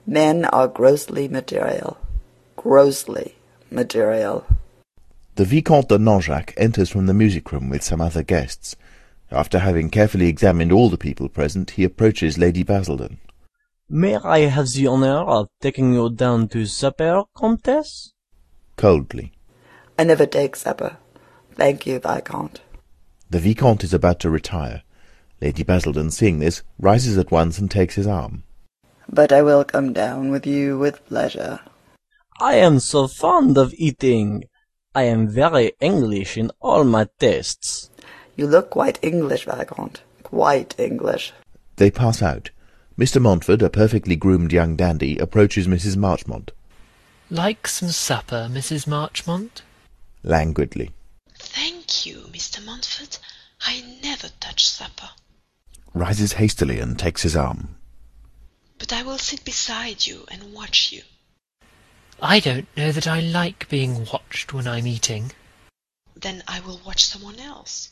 [0.06, 1.98] Men are grossly material.
[2.56, 3.36] Grossly
[3.72, 4.46] material.
[5.36, 8.76] The Vicomte de Nanjac enters from the music room with some other guests.
[9.32, 13.17] After having carefully examined all the people present, he approaches Lady Basildon.
[13.89, 18.13] May I have the honor of taking you down to supper, Comtesse?
[18.76, 19.32] Coldly.
[19.98, 20.98] I never take supper.
[21.58, 22.62] Thank you, Viscount.
[23.32, 24.84] The Vicomte is about to retire.
[25.41, 28.43] Lady Basildon, seeing this, rises at once and takes his arm.
[29.10, 31.60] But I will come down with you with pleasure.
[32.39, 34.46] I am so fond of eating.
[34.93, 37.89] I am very English in all my tastes.
[38.36, 40.02] You look quite English, Viscount.
[40.22, 41.34] Quite English.
[41.78, 42.52] They pass out.
[42.98, 43.20] Mr.
[43.22, 45.98] Montford, a perfectly groomed young dandy, approaches Mrs.
[45.98, 46.52] Marchmont.
[47.32, 48.88] Like some supper, Mrs.
[48.88, 49.63] Marchmont?
[50.24, 50.91] Languidly.
[51.88, 52.63] Thank you, Mr.
[52.65, 53.17] Montford.
[53.62, 55.10] I never touch supper.
[55.93, 57.78] Rises hastily and takes his arm.
[58.78, 61.04] But I will sit beside you and watch you.
[62.21, 65.32] I don't know that I like being watched when I'm eating.
[66.13, 67.91] Then I will watch someone else.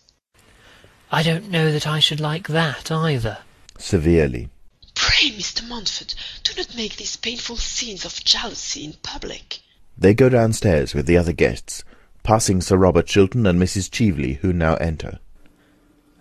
[1.09, 3.37] I don't know that I should like that either.
[3.77, 4.49] Severely.
[4.93, 5.65] Pray, Mr.
[5.65, 9.59] Montford, do not make these painful scenes of jealousy in public.
[9.97, 11.85] They go downstairs with the other guests,
[12.25, 13.89] passing Sir Robert Chiltern and Mrs.
[13.89, 15.19] Cheveley, who now enter.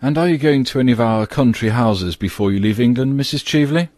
[0.02, 3.42] And are you going to any of our country houses before you leave England, Mrs.
[3.44, 3.88] Cheveley?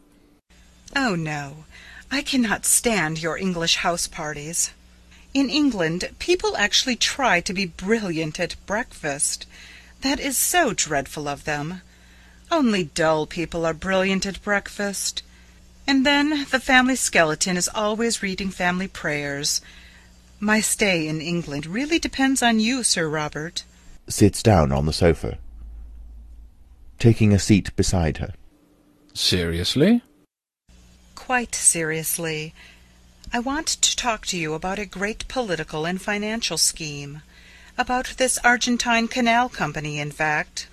[0.95, 1.65] Oh, no.
[2.09, 4.71] I cannot stand your English house parties.
[5.35, 9.45] In England, people actually try to be brilliant at breakfast.
[10.03, 11.83] That is so dreadful of them.
[12.53, 15.25] Only dull people are brilliant at breakfast.
[15.89, 19.61] And then the family skeleton is always reading family prayers.
[20.39, 23.65] My stay in England really depends on you, Sir Robert.
[24.09, 25.39] Sits down on the sofa.
[26.99, 28.35] Taking a seat beside her.
[29.15, 30.03] Seriously?
[31.15, 32.53] Quite seriously.
[33.33, 37.23] I want to talk to you about a great political and financial scheme.
[37.79, 40.69] About this Argentine Canal Company, in fact.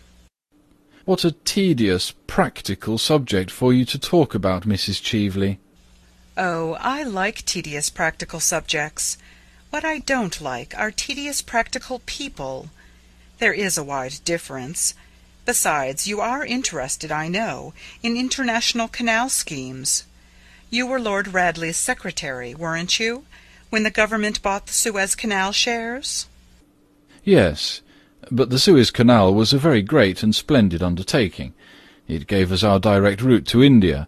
[1.06, 5.02] What a tedious, practical subject for you to talk about, Mrs.
[5.02, 5.60] Cheveley.
[6.38, 9.18] Oh, I like tedious practical subjects.
[9.74, 12.70] What I don't like are tedious practical people.
[13.40, 14.94] There is a wide difference.
[15.48, 20.04] Besides, you are interested, I know, in international canal schemes.
[20.70, 23.26] You were Lord Radley's secretary, weren't you,
[23.72, 26.28] when the government bought the Suez Canal shares?
[27.24, 27.82] Yes,
[28.30, 31.56] but the Suez Canal was a very great and splendid undertaking.
[32.08, 34.08] It gave us our direct route to India.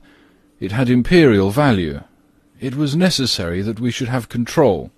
[0.59, 2.01] It had imperial value.
[2.59, 4.91] It was necessary that we should have control.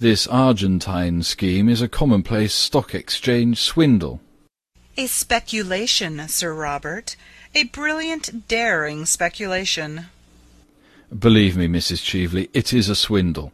[0.00, 4.20] This Argentine scheme is a commonplace stock exchange swindle.
[4.96, 7.16] A speculation, Sir Robert.
[7.52, 10.06] A brilliant, daring speculation.
[11.16, 12.04] Believe me, Mrs.
[12.04, 13.52] Cheveley, it is a swindle.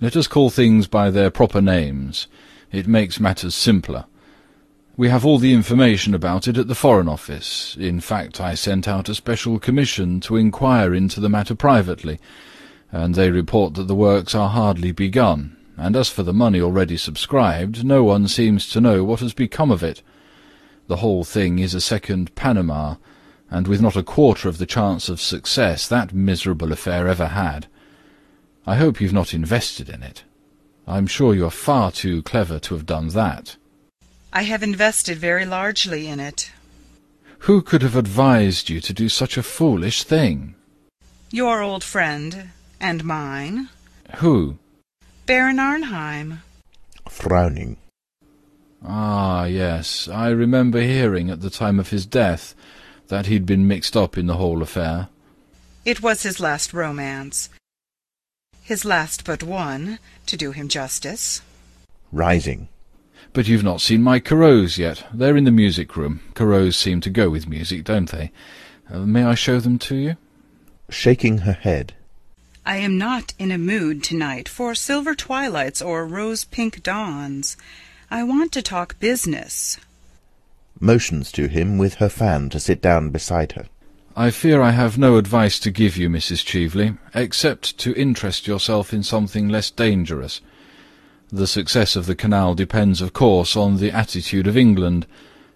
[0.00, 2.28] Let us call things by their proper names.
[2.72, 4.06] It makes matters simpler.
[4.96, 7.76] We have all the information about it at the Foreign Office.
[7.78, 12.20] In fact, I sent out a special commission to inquire into the matter privately,
[12.90, 16.96] and they report that the works are hardly begun, and as for the money already
[16.96, 20.02] subscribed, no one seems to know what has become of it.
[20.88, 22.96] The whole thing is a second Panama,
[23.50, 27.66] and with not a quarter of the chance of success that miserable affair ever had.
[28.66, 30.24] I hope you've not invested in it.
[30.86, 33.56] I'm sure you are far too clever to have done that.
[34.32, 36.50] I have invested very largely in it.
[37.40, 40.54] Who could have advised you to do such a foolish thing?
[41.30, 43.68] Your old friend, and mine.
[44.16, 44.58] Who?
[45.28, 46.40] Baron Arnheim.
[47.06, 47.76] Frowning.
[48.82, 52.54] Ah, yes, I remember hearing at the time of his death
[53.08, 55.10] that he'd been mixed up in the whole affair.
[55.84, 57.50] It was his last romance.
[58.62, 61.42] His last but one, to do him justice.
[62.10, 62.70] Rising.
[63.34, 65.04] But you've not seen my Corot's yet.
[65.12, 66.20] They're in the music room.
[66.32, 68.32] Corot's seem to go with music, don't they?
[68.90, 70.16] Uh, may I show them to you?
[70.88, 71.92] Shaking her head.
[72.68, 77.56] I am not in a mood tonight for silver twilights or rose-pink dawns.
[78.10, 79.78] I want to talk business.
[80.78, 83.68] Motions to him with her fan to sit down beside her.
[84.14, 86.44] I fear I have no advice to give you, Mrs.
[86.44, 90.42] Cheveley, except to interest yourself in something less dangerous.
[91.32, 95.06] The success of the canal depends, of course, on the attitude of England,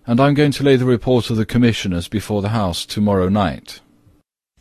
[0.06, 3.80] and I'm going to lay the report of the commissioners before the House tomorrow night.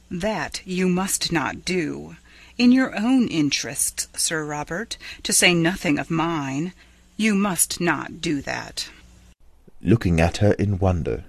[0.10, 2.18] That you must not do.
[2.62, 6.74] In your own interests, Sir Robert, to say nothing of mine,
[7.18, 8.88] you must not do that.
[9.82, 11.24] Looking at her in wonder.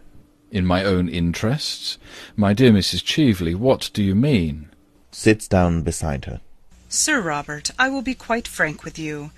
[0.51, 1.97] In my own interests?
[2.37, 3.03] My dear Mrs.
[3.03, 4.69] Cheveley, what do you mean?
[5.11, 6.43] Sits down beside her.
[6.91, 9.31] Sir Robert, I will be quite frank with you.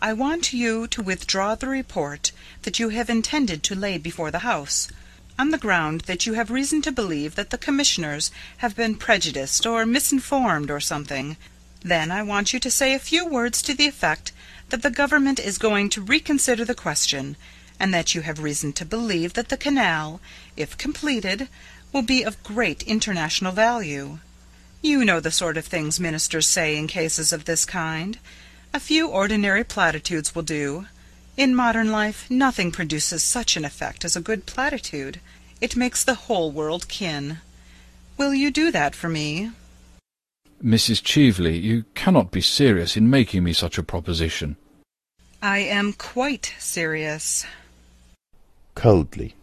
[0.00, 2.30] I want you to withdraw the report
[2.62, 4.86] that you have intended to lay before the House,
[5.40, 9.64] on the ground that you have reason to believe that the Commissioners have been prejudiced
[9.64, 11.34] or misinformed or something.
[11.82, 14.32] Then I want you to say a few words to the effect
[14.68, 17.36] that the Government is going to reconsider the question,
[17.78, 20.20] and that you have reason to believe that the canal,
[20.58, 21.48] if completed,
[21.90, 24.18] will be of great international value.
[24.82, 28.18] You know the sort of things ministers say in cases of this kind.
[28.74, 30.84] A few ordinary platitudes will do.
[31.36, 35.20] In modern life nothing produces such an effect as a good platitude.
[35.60, 37.38] It makes the whole world kin.
[38.16, 39.52] Will you do that for me?
[40.62, 41.02] Mrs.
[41.02, 44.56] Cheveley, you cannot be serious in making me such a proposition.
[45.42, 47.46] I am quite serious.
[48.74, 49.34] Coldly.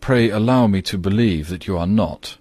[0.00, 2.38] Pray allow me to believe that you are not.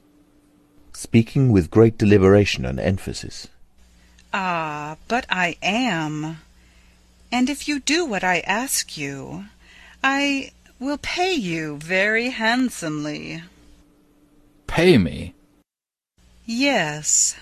[0.93, 3.47] Speaking with great deliberation and emphasis.
[4.33, 6.37] Ah, but I am.
[7.31, 9.45] And if you do what I ask you,
[10.03, 13.43] I will pay you very handsomely.
[14.67, 15.33] Pay me?
[16.45, 17.35] Yes.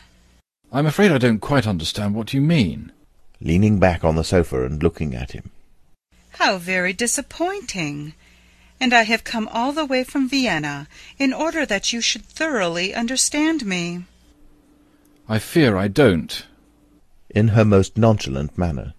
[0.71, 2.91] I'm afraid I don't quite understand what you mean.
[3.39, 5.51] Leaning back on the sofa and looking at him.
[6.31, 8.13] How very disappointing!
[8.79, 12.93] And I have come all the way from Vienna in order that you should thoroughly
[12.93, 14.03] understand me.
[15.29, 16.45] I fear I don't.
[17.29, 18.93] In her most nonchalant manner.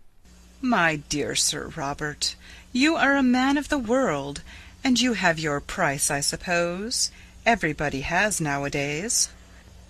[0.68, 2.36] My dear Sir Robert,
[2.74, 4.42] you are a man of the world,
[4.84, 7.10] and you have your price, I suppose.
[7.46, 9.30] Everybody has nowadays.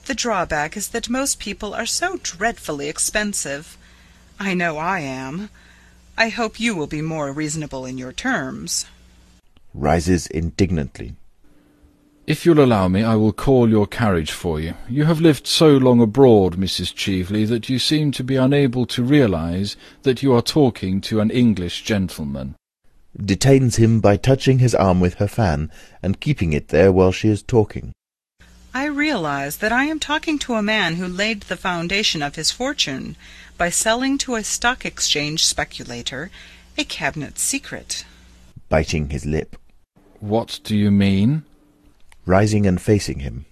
[0.07, 3.77] The drawback is that most people are so dreadfully expensive.
[4.39, 5.51] I know I am.
[6.17, 8.87] I hope you will be more reasonable in your terms.
[9.75, 11.17] Rises indignantly.
[12.29, 14.75] If you'll allow me, I will call your carriage for you.
[14.87, 16.95] You have lived so long abroad, Mrs.
[16.95, 21.31] Cheveley, that you seem to be unable to realize that you are talking to an
[21.31, 22.55] English gentleman.
[23.17, 25.73] Detains him by touching his arm with her fan,
[26.03, 27.93] and keeping it there while she is talking.
[28.75, 32.51] I realize that I am talking to a man who laid the foundation of his
[32.51, 33.17] fortune
[33.57, 36.31] by selling to a stock exchange speculator
[36.77, 38.05] a cabinet secret.
[38.69, 39.57] Biting his lip.
[40.21, 41.45] What do you mean?
[42.29, 43.47] Rising and facing him.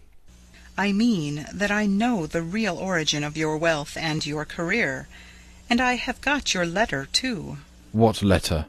[0.77, 5.09] I mean that I know the real origin of your wealth and your career,
[5.71, 7.57] and I have got your letter too.
[7.93, 8.67] What letter?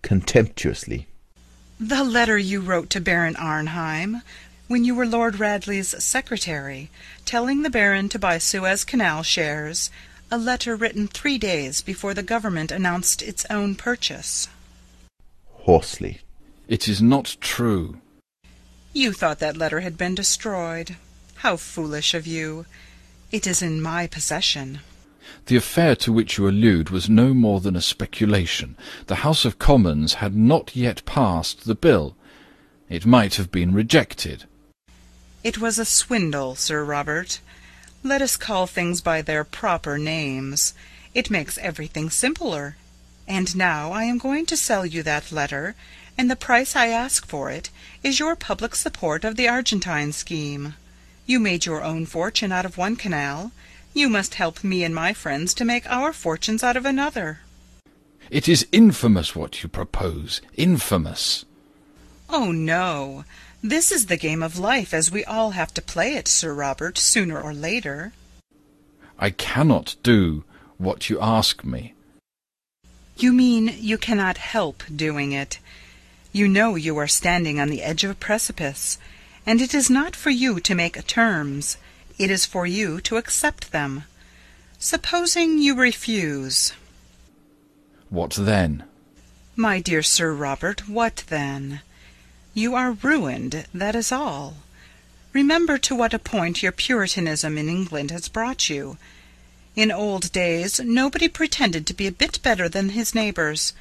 [0.00, 1.06] Contemptuously.
[1.78, 4.22] The letter you wrote to Baron Arnheim
[4.68, 6.88] when you were Lord Radley's secretary,
[7.26, 9.90] telling the Baron to buy Suez Canal shares,
[10.30, 14.48] a letter written three days before the Government announced its own purchase.
[15.66, 16.22] Hoarsely.
[16.68, 18.00] It is not true.
[18.96, 20.96] You thought that letter had been destroyed.
[21.44, 22.64] How foolish of you!
[23.30, 24.80] It is in my possession.
[25.44, 28.74] The affair to which you allude was no more than a speculation.
[29.08, 32.16] The House of Commons had not yet passed the bill.
[32.88, 34.44] It might have been rejected.
[35.44, 37.40] It was a swindle, Sir Robert.
[38.02, 40.72] Let us call things by their proper names.
[41.12, 42.78] It makes everything simpler.
[43.28, 45.74] And now I am going to sell you that letter,
[46.18, 47.70] and the price I ask for it
[48.02, 50.74] is your public support of the Argentine scheme.
[51.26, 53.52] You made your own fortune out of one canal.
[53.92, 57.40] You must help me and my friends to make our fortunes out of another.
[58.30, 60.40] It is infamous what you propose.
[60.56, 61.44] Infamous.
[62.28, 63.24] Oh, no.
[63.62, 66.98] This is the game of life as we all have to play it, Sir Robert,
[66.98, 68.12] sooner or later.
[69.18, 70.44] I cannot do
[70.78, 71.94] what you ask me.
[73.16, 75.58] You mean you cannot help doing it.
[76.36, 78.98] You know you are standing on the edge of a precipice,
[79.46, 81.78] and it is not for you to make terms.
[82.18, 84.04] It is for you to accept them.
[84.78, 86.74] Supposing you refuse.
[88.10, 88.84] What then?
[89.56, 91.80] My dear Sir Robert, what then?
[92.52, 94.58] You are ruined, that is all.
[95.32, 98.98] Remember to what a point your Puritanism in England has brought you.
[99.74, 103.72] In old days nobody pretended to be a bit better than his neighbours.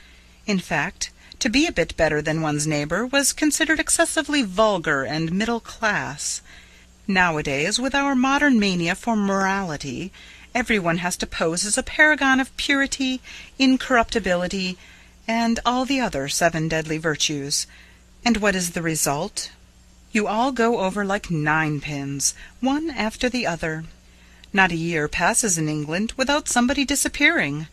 [0.47, 5.31] In fact, to be a bit better than one's neighbour was considered excessively vulgar and
[5.31, 6.41] middle class.
[7.07, 10.11] Nowadays, with our modern mania for morality,
[10.53, 13.21] every one has to pose as a paragon of purity,
[13.59, 14.77] incorruptibility,
[15.27, 17.67] and all the other seven deadly virtues.
[18.23, 19.51] And what is the result?
[20.11, 23.83] You all go over like ninepins, one after the other.
[24.53, 27.67] Not a year passes in England without somebody disappearing.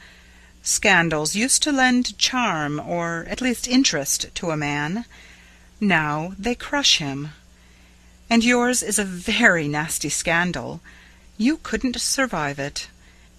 [0.62, 5.04] Scandals used to lend charm, or at least interest, to a man.
[5.80, 7.32] Now they crush him.
[8.30, 10.80] And yours is a very nasty scandal.
[11.36, 12.86] You couldn't survive it.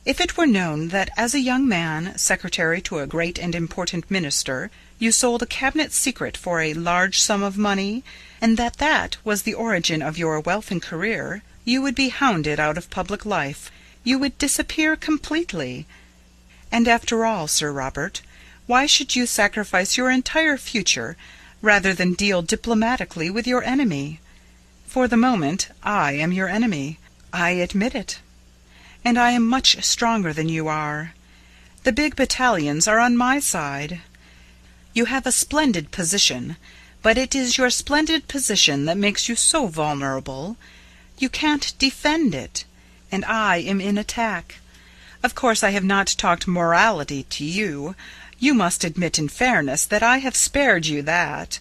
[0.05, 4.11] If it were known that as a young man, secretary to a great and important
[4.11, 4.69] minister,
[4.99, 8.03] you sold a cabinet secret for a large sum of money,
[8.41, 12.59] and that that was the origin of your wealth and career, you would be hounded
[12.59, 13.71] out of public life.
[14.03, 15.85] You would disappear completely.
[16.73, 18.23] And after all, Sir Robert,
[18.65, 21.15] why should you sacrifice your entire future
[21.61, 24.19] rather than deal diplomatically with your enemy?
[24.87, 26.97] For the moment I am your enemy.
[27.31, 28.21] I admit it.
[29.05, 31.13] And I am much stronger than you are.
[31.83, 34.01] The big battalions are on my side.
[34.95, 36.57] You have a splendid position,
[37.03, 40.57] but it is your splendid position that makes you so vulnerable.
[41.19, 42.65] You can't defend it,
[43.11, 44.55] and I am in attack.
[45.23, 47.95] Of course I have not talked morality to you.
[48.39, 51.59] You must admit in fairness that I have spared you that.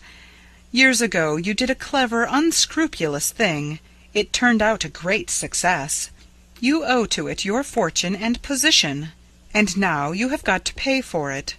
[0.72, 3.78] Years ago you did a clever, unscrupulous thing.
[4.14, 6.10] It turned out a great success.
[6.58, 9.12] You owe to it your fortune and position,
[9.54, 11.54] and now you have got to pay for it.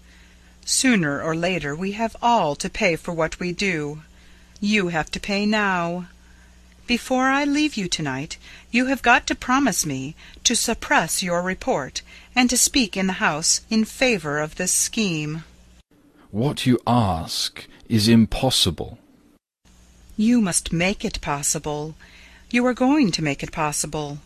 [0.66, 4.02] Sooner or later we have all to pay for what we do.
[4.60, 6.08] You have to pay now.
[6.86, 8.38] Before I leave you tonight,
[8.74, 12.02] you have got to promise me to suppress your report,
[12.36, 15.44] and to speak in the House in favour of this scheme.
[16.32, 18.98] What you ask is impossible.
[20.18, 21.94] You must make it possible.
[22.50, 24.18] You are going to make it possible.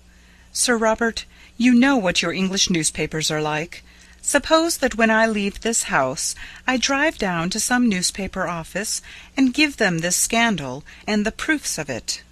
[0.54, 1.26] Sir Robert,
[1.58, 3.84] you know what your English newspapers are like.
[4.22, 6.36] Suppose that when I leave this house
[6.66, 9.02] I drive down to some newspaper office
[9.36, 12.24] and give them this scandal and the proofs of it.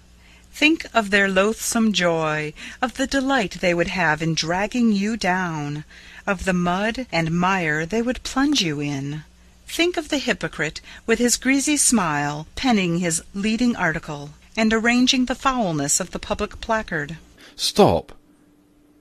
[0.58, 5.84] Think of their loathsome joy, of the delight they would have in dragging you down,
[6.26, 9.24] of the mud and mire they would plunge you in.
[9.66, 15.34] Think of the hypocrite, with his greasy smile, penning his leading article, and arranging the
[15.34, 17.18] foulness of the public placard.
[17.54, 18.12] Stop.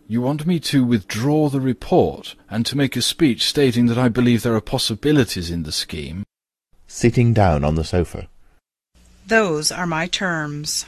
[0.09, 4.09] You want me to withdraw the report, and to make a speech stating that I
[4.09, 6.25] believe there are possibilities in the scheme?
[6.85, 8.27] Sitting down on the sofa.
[9.25, 10.85] Those are my terms.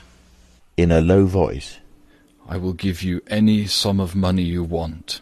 [0.77, 1.79] In a low voice.
[2.47, 5.21] I will give you any sum of money you want.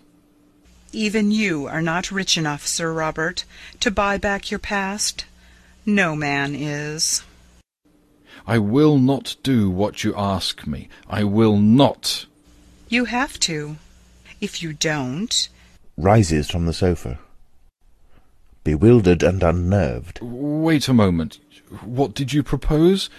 [0.91, 3.45] Even you are not rich enough, Sir Robert,
[3.80, 5.26] to buy back your past.
[5.86, 7.24] No man is.
[8.45, 10.89] I will not do what you ask me.
[11.10, 12.26] I will not.
[12.89, 13.78] You have to.
[14.41, 15.49] If you don't,
[15.97, 17.20] Rises from the sofa.
[18.66, 20.20] Bewildered and unnerved.
[20.22, 21.39] Wait a moment.
[21.82, 23.10] What did you propose?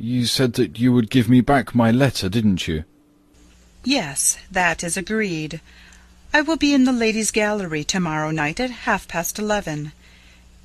[0.00, 2.84] You said that you would give me back my letter, didn't you?
[3.84, 5.60] yes, that is agreed.
[6.32, 9.90] I will be in the ladies' gallery tomorrow night at half past eleven.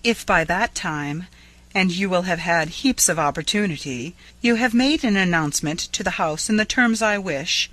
[0.04, 1.26] If by that time,
[1.74, 6.20] and you will have had heaps of opportunity, you have made an announcement to the
[6.22, 7.72] house in the terms I wish,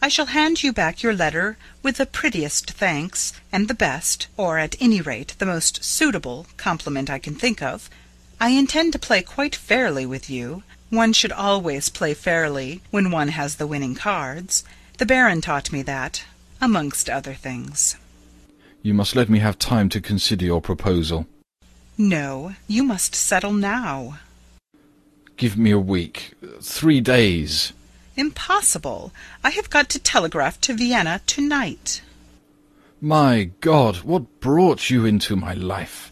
[0.00, 4.58] I shall hand you back your letter with the prettiest thanks, and the best, or
[4.58, 7.90] at any rate the most suitable, compliment I can think of.
[8.40, 10.62] I intend to play quite fairly with you.
[10.90, 14.64] One should always play fairly when one has the winning cards.
[14.98, 16.24] The Baron taught me that,
[16.60, 17.96] amongst other things.
[18.82, 21.26] You must let me have time to consider your proposal.
[21.96, 24.18] No, you must settle now.
[25.36, 26.34] Give me a week.
[26.60, 27.72] Three days.
[28.16, 29.12] Impossible.
[29.44, 32.02] I have got to telegraph to Vienna tonight.
[33.00, 36.10] My God, what brought you into my life?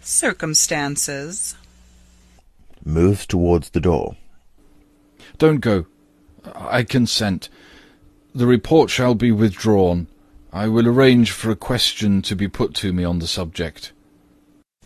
[0.00, 1.56] Circumstances.
[2.84, 4.16] Moves towards the door.
[5.38, 5.86] Don't go.
[6.54, 7.48] I consent.
[8.34, 10.08] The report shall be withdrawn.
[10.52, 13.92] I will arrange for a question to be put to me on the subject.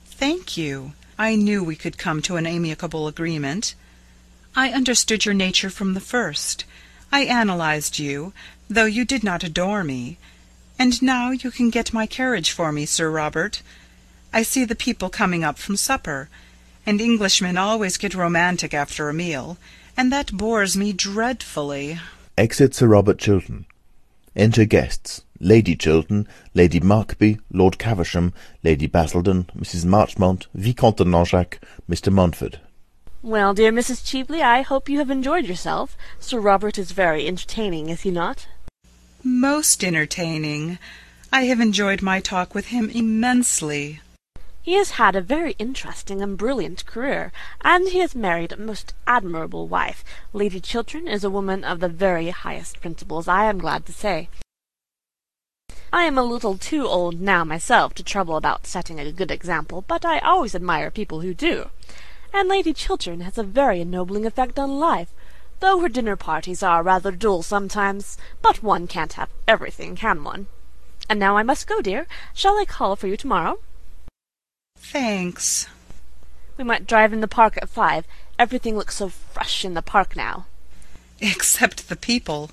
[0.04, 0.92] Thank you.
[1.18, 3.74] I knew we could come to an amicable agreement.
[4.54, 6.64] I understood your nature from the first.
[7.10, 8.32] I analyzed you,
[8.68, 10.18] though you did not adore me.
[10.78, 13.62] And now you can get my carriage for me, Sir Robert.
[14.32, 16.28] I see the people coming up from supper,
[16.86, 19.58] and Englishmen always get romantic after a meal,
[19.96, 21.98] and that bores me dreadfully.
[22.38, 23.66] Exit Sir Robert Chiltern.
[24.34, 25.22] Enter guests.
[25.40, 28.32] Lady Chiltern, Lady Markby, Lord Caversham,
[28.62, 29.84] Lady Basildon, Mrs.
[29.84, 31.58] Marchmont, Vicomte de Nanjac,
[31.88, 32.12] Mr.
[32.12, 32.60] Montford.
[33.22, 34.06] Well, dear Mrs.
[34.06, 35.96] Cheveley, I hope you have enjoyed yourself.
[36.20, 38.46] Sir Robert is very entertaining, is he not?
[39.22, 40.78] Most entertaining.
[41.32, 44.00] I have enjoyed my talk with him immensely.
[44.66, 48.94] He has had a very interesting and brilliant career, and he has married a most
[49.06, 50.04] admirable wife.
[50.32, 54.28] Lady Chiltern is a woman of the very highest principles, I am glad to say.
[55.92, 59.84] I am a little too old now myself to trouble about setting a good example,
[59.86, 61.70] but I always admire people who do.
[62.34, 65.14] And Lady Chiltern has a very ennobling effect on life,
[65.60, 68.18] though her dinner parties are rather dull sometimes.
[68.42, 70.48] But one can't have everything, can one?
[71.08, 72.08] And now I must go, dear.
[72.34, 73.60] Shall I call for you tomorrow?
[74.76, 75.66] Thanks.
[76.56, 78.06] We might drive in the park at five.
[78.38, 80.46] Everything looks so fresh in the park now.
[81.20, 82.50] Except the people.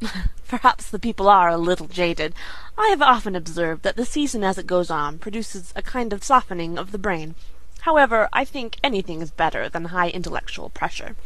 [0.48, 2.34] Perhaps the people are a little jaded.
[2.76, 6.24] I have often observed that the season as it goes on produces a kind of
[6.24, 7.34] softening of the brain.
[7.80, 11.16] However, I think anything is better than high intellectual pressure.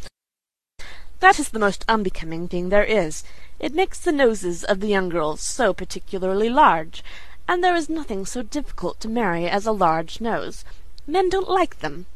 [1.20, 3.24] That is the most unbecoming thing there is.
[3.59, 7.03] It makes the noses of the young girls so particularly large,
[7.49, 10.64] and there is nothing so difficult to marry as a large nose.
[11.07, 12.07] Men don't like them.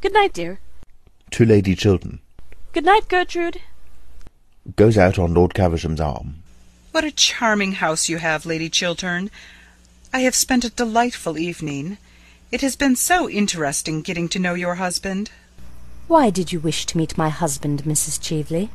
[0.00, 0.60] Good night, dear.
[1.32, 2.20] To Lady Chiltern.
[2.72, 3.60] Good night, Gertrude.
[4.76, 6.42] Goes out on Lord Caversham's arm.
[6.90, 9.30] What a charming house you have, Lady Chiltern.
[10.12, 11.98] I have spent a delightful evening.
[12.50, 15.30] It has been so interesting getting to know your husband.
[16.06, 18.22] Why did you wish to meet my husband, Mrs.
[18.22, 18.70] Cheveley?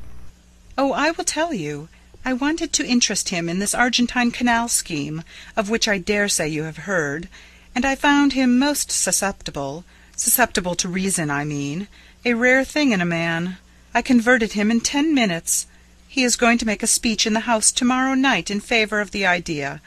[0.77, 1.87] Oh, I will tell you.
[2.25, 5.23] I wanted to interest him in this Argentine Canal scheme,
[5.55, 7.27] of which I dare say you have heard,
[7.73, 9.83] and I found him most susceptible
[10.15, 11.87] susceptible to reason, I mean
[12.25, 13.57] a rare thing in a man.
[13.93, 15.67] I converted him in ten minutes.
[16.07, 19.11] He is going to make a speech in the House tomorrow night in favour of
[19.11, 19.81] the idea.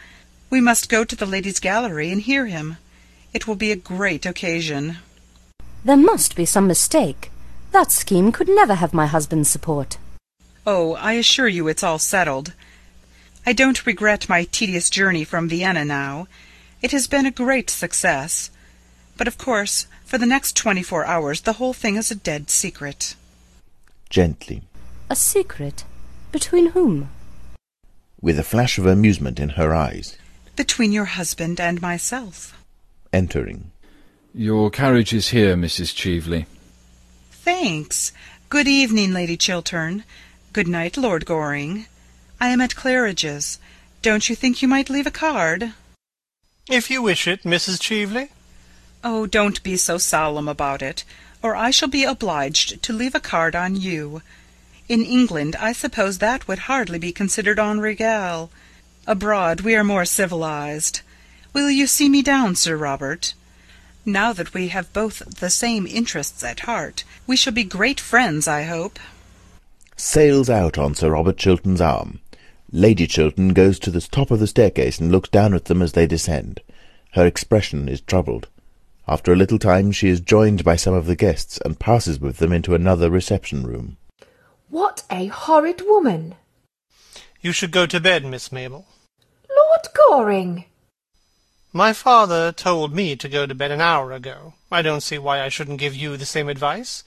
[0.49, 2.79] We must go to the ladies' gallery and hear him.
[3.35, 4.99] It will be a great occasion.
[5.85, 7.31] There must be some mistake.
[7.73, 9.99] That scheme could never have my husband's support.
[10.67, 12.53] Oh, I assure you it's all settled.
[13.45, 16.29] I don't regret my tedious journey from Vienna now.
[16.81, 18.51] It has been a great success.
[19.17, 23.17] But of course, for the next twenty-four hours the whole thing is a dead secret.
[24.11, 24.63] Gently.
[25.11, 25.85] A secret?
[26.31, 27.11] Between whom?
[28.21, 30.17] With a flash of amusement in her eyes.
[30.55, 32.57] Between your husband and myself.
[33.13, 33.73] Entering.
[34.35, 35.95] Your carriage is here, Mrs.
[35.95, 36.47] Cheveley.
[37.31, 38.13] Thanks.
[38.49, 40.05] Good evening, Lady Chiltern.
[40.53, 41.87] Good night, Lord Goring.
[42.39, 43.59] I am at Claridge's.
[44.03, 45.73] Don't you think you might leave a card?
[46.69, 47.81] If you wish it, Mrs.
[47.81, 48.29] Cheveley.
[49.03, 51.05] Oh, don't be so solemn about it,
[51.43, 54.21] or I shall be obliged to leave a card on you.
[54.91, 58.51] In England I suppose that would hardly be considered en règle.
[59.07, 61.01] Abroad we are more civilized.
[61.55, 63.33] Will you see me down, Sir Robert?
[64.05, 68.47] Now that we have both the same interests at heart, we shall be great friends,
[68.47, 68.99] I hope.
[69.97, 72.21] Sails out on Sir Robert Chiltern's arm.
[72.71, 75.93] Lady Chiltern goes to the top of the staircase and looks down at them as
[75.93, 76.61] they descend.
[77.13, 78.49] Her expression is troubled.
[79.07, 82.39] After a little time she is joined by some of the guests, and passes with
[82.39, 83.97] them into another reception room.
[84.71, 86.37] What a horrid woman!
[87.43, 88.87] You should go to bed, Miss Mabel.
[89.55, 90.65] Lord Goring!
[91.73, 94.55] My father told me to go to bed an hour ago.
[94.71, 97.03] I don't see why I shouldn't give you the same advice.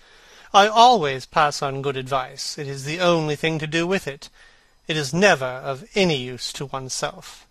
[0.54, 2.58] I always pass on good advice.
[2.58, 4.30] It is the only thing to do with it.
[4.88, 7.48] It is never of any use to oneself.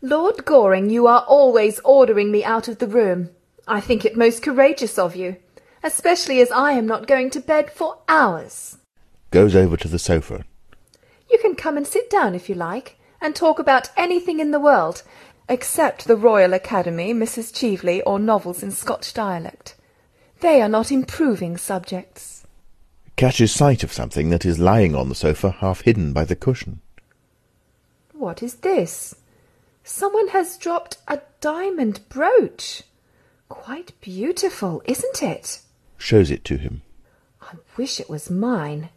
[0.00, 3.30] Lord Goring, you are always ordering me out of the room.
[3.68, 5.36] I think it most courageous of you,
[5.82, 8.78] especially as I am not going to bed for hours.
[9.30, 10.44] Goes over to the sofa.
[11.30, 14.60] You can come and sit down if you like, and talk about anything in the
[14.60, 15.02] world,
[15.48, 17.54] except the Royal Academy, Mrs.
[17.54, 19.76] Cheveley, or novels in Scotch dialect.
[20.42, 22.44] They are not improving subjects.
[23.14, 26.80] Catches sight of something that is lying on the sofa, half hidden by the cushion.
[28.12, 29.14] What is this?
[29.84, 32.82] Someone has dropped a diamond brooch.
[33.48, 35.60] Quite beautiful, isn't it?
[35.96, 36.82] Shows it to him.
[37.40, 38.88] I wish it was mine.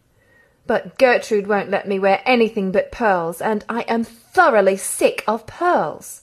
[0.66, 5.46] But Gertrude won't let me wear anything but pearls, and I am thoroughly sick of
[5.46, 6.22] pearls.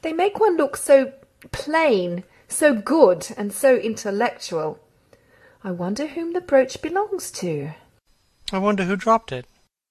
[0.00, 1.12] They make one look so
[1.52, 4.80] plain, so good, and so intellectual.
[5.62, 7.72] I wonder whom the brooch belongs to.
[8.52, 9.46] I wonder who dropped it.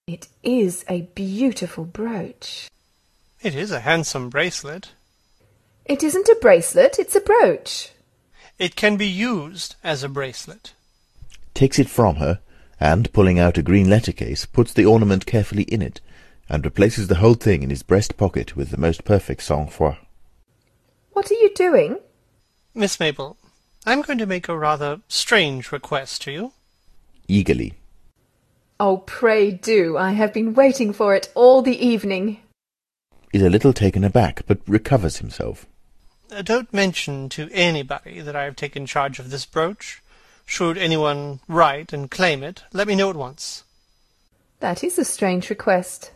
[0.08, 2.70] It is a beautiful brooch.
[3.42, 4.94] It is a handsome bracelet.
[5.86, 7.92] It isn't a bracelet, it's a brooch.
[8.58, 10.74] It can be used as a bracelet.
[11.54, 12.40] Takes it from her,
[12.80, 16.02] and, pulling out a green letter case, puts the ornament carefully in it,
[16.50, 19.98] and replaces the whole thing in his breast pocket with the most perfect sang-froid.
[21.14, 21.98] What are you doing?
[22.78, 23.38] Miss Mabel,
[23.88, 26.54] I'm going to make a rather strange request to you.
[27.28, 27.74] Eagerly.
[28.80, 29.98] Oh, pray do.
[29.98, 32.40] I have been waiting for it all the evening.
[33.34, 35.66] Is a little taken aback, but recovers himself.
[36.32, 40.04] Uh, don't mention to anybody that I have taken charge of this brooch.
[40.46, 43.64] Should anyone write and claim it, let me know at once.
[44.60, 46.12] That is a strange request.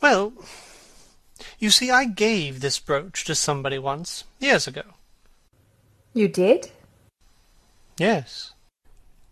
[0.00, 0.32] Well,
[1.58, 4.82] you see, I gave this brooch to somebody once, years ago.
[6.14, 6.70] You did?
[7.98, 8.52] Yes.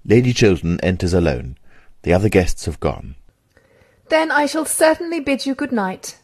[0.04, 1.58] Lady Chiltern enters alone.
[2.02, 3.16] The other guests have gone.
[4.08, 6.18] Then I shall certainly bid you good night.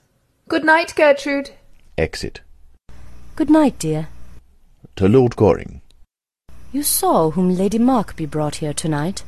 [0.49, 1.51] Good night, Gertrude.
[1.99, 2.41] Exit.
[3.37, 4.09] Good night, dear.
[4.97, 5.83] To Lord Goring.
[6.73, 9.25] You saw whom Lady Markby brought here tonight?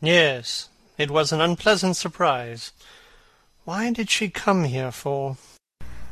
[0.00, 0.68] Yes,
[0.98, 2.72] it was an unpleasant surprise.
[3.64, 5.36] Why did she come here for?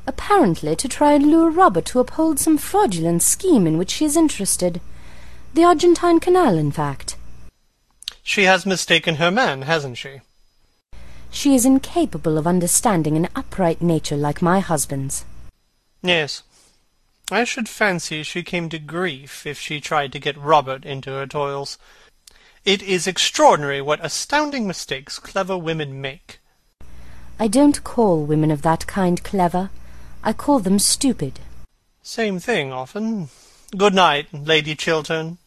[0.07, 4.17] Apparently to try and lure Robert to uphold some fraudulent scheme in which she is
[4.17, 4.81] interested.
[5.55, 7.17] The Argentine Canal, in fact.
[8.23, 10.21] She has mistaken her man, hasn't she?
[11.31, 15.25] She is incapable of understanding an upright nature like my husband's.
[16.03, 16.43] Yes.
[17.31, 21.27] I should fancy she came to grief if she tried to get Robert into her
[21.27, 21.79] toils.
[22.65, 26.39] It is extraordinary what astounding mistakes clever women make.
[27.39, 29.71] I don't call women of that kind clever.
[30.27, 31.39] I call them stupid.
[32.03, 33.29] Same thing, often.
[33.77, 35.39] Good night, Lady Chiltern.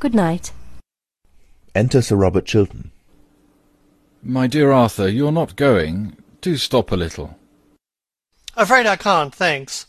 [0.00, 0.50] Good night.
[1.72, 2.90] Enter Sir Robert Chiltern.
[4.24, 6.16] My dear Arthur, you're not going.
[6.40, 7.38] Do stop a little.
[8.56, 9.86] Afraid I can't, thanks.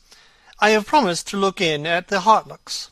[0.60, 2.92] I have promised to look in at the Hartlocks.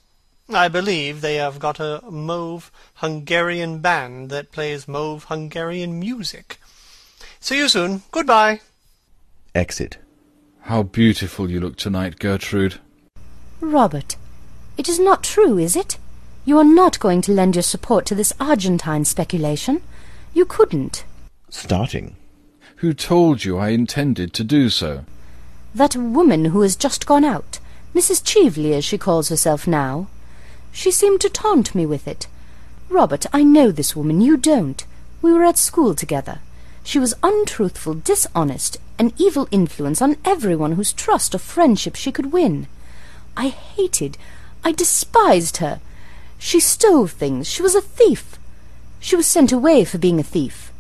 [0.51, 6.57] I believe they have got a mauve Hungarian band that plays mauve Hungarian music.
[7.39, 8.01] See you soon.
[8.11, 8.61] Goodbye.
[9.53, 9.99] Exit.
[10.61, 12.79] How beautiful you look tonight, Gertrude.
[13.59, 14.15] Robert,
[14.77, 15.97] it is not true, is it?
[16.45, 19.81] You are not going to lend your support to this Argentine speculation.
[20.33, 21.03] You couldn't.
[21.49, 22.15] Starting.
[22.77, 25.05] Who told you I intended to do so?
[25.75, 27.59] That woman who has just gone out,
[27.93, 28.23] Mrs.
[28.23, 30.07] Cheveley as she calls herself now.
[30.71, 32.27] She seemed to taunt me with it.
[32.89, 34.85] Robert, I know this woman, you don't.
[35.21, 36.39] We were at school together.
[36.89, 42.31] She was untruthful, dishonest, an evil influence on everyone whose trust or friendship she could
[42.33, 42.65] win.
[43.37, 44.17] I hated,
[44.63, 45.81] I despised her.
[46.39, 47.45] She stole things.
[47.45, 48.39] She was a thief.
[48.99, 50.73] She was sent away for being a thief.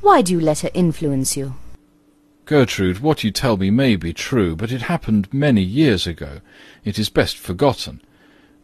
[0.00, 1.56] Why do you let her influence you?
[2.46, 6.40] Gertrude, what you tell me may be true, but it happened many years ago.
[6.86, 8.00] It is best forgotten.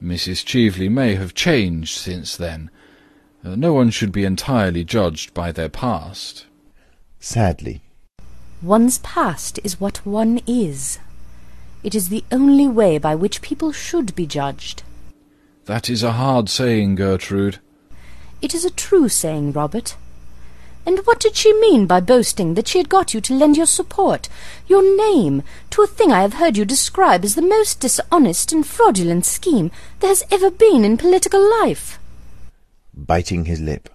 [0.03, 0.47] Mrs.
[0.47, 2.71] Cheveley may have changed since then.
[3.45, 6.47] Uh, no one should be entirely judged by their past.
[7.27, 7.83] Sadly.
[8.63, 11.01] One's past is what one is.
[11.83, 14.85] It is the only way by which people should be judged.
[15.65, 17.59] That is a hard saying, Gertrude.
[18.41, 19.97] It is a true saying, Robert.
[20.87, 23.67] And what did she mean by boasting that she had got you to lend your
[23.67, 24.29] support,
[24.69, 28.65] your name, to a thing I have heard you describe as the most dishonest and
[28.65, 31.99] fraudulent scheme there has ever been in political life?
[32.95, 33.89] Biting his lip.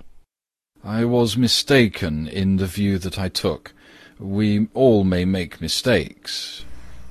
[0.83, 3.71] I was mistaken in the view that I took.
[4.17, 6.65] We all may make mistakes.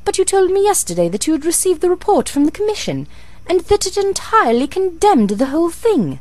[0.04, 3.06] But you told me yesterday that you had received the report from the Commission,
[3.48, 6.18] and that it entirely condemned the whole thing.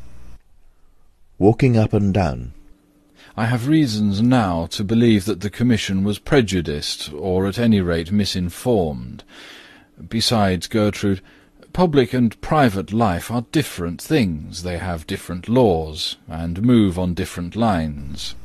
[1.39, 2.53] Walking up and down.
[3.35, 8.11] I have reasons now to believe that the Commission was prejudiced, or at any rate
[8.11, 9.23] misinformed.
[10.07, 11.21] Besides, Gertrude,
[11.73, 14.63] public and private life are different things.
[14.63, 18.35] They have different laws, and move on different lines.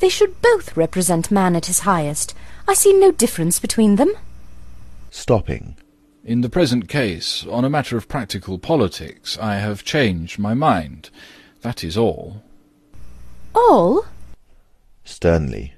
[0.00, 2.34] They should both represent man at his highest.
[2.66, 4.12] I see no difference between them.
[5.10, 5.76] Stopping.
[6.24, 11.10] In the present case, on a matter of practical politics, I have changed my mind.
[11.60, 12.42] That is all.
[13.54, 14.06] All?
[15.04, 15.74] Sternly.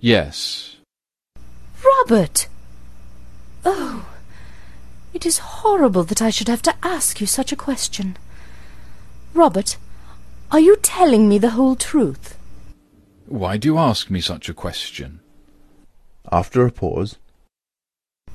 [0.00, 0.76] Yes.
[1.84, 2.48] Robert!
[3.64, 4.06] Oh,
[5.14, 8.16] it is horrible that I should have to ask you such a question.
[9.32, 9.78] Robert,
[10.50, 12.36] are you telling me the whole truth?
[13.26, 15.20] Why do you ask me such a question?
[16.30, 17.16] After a pause.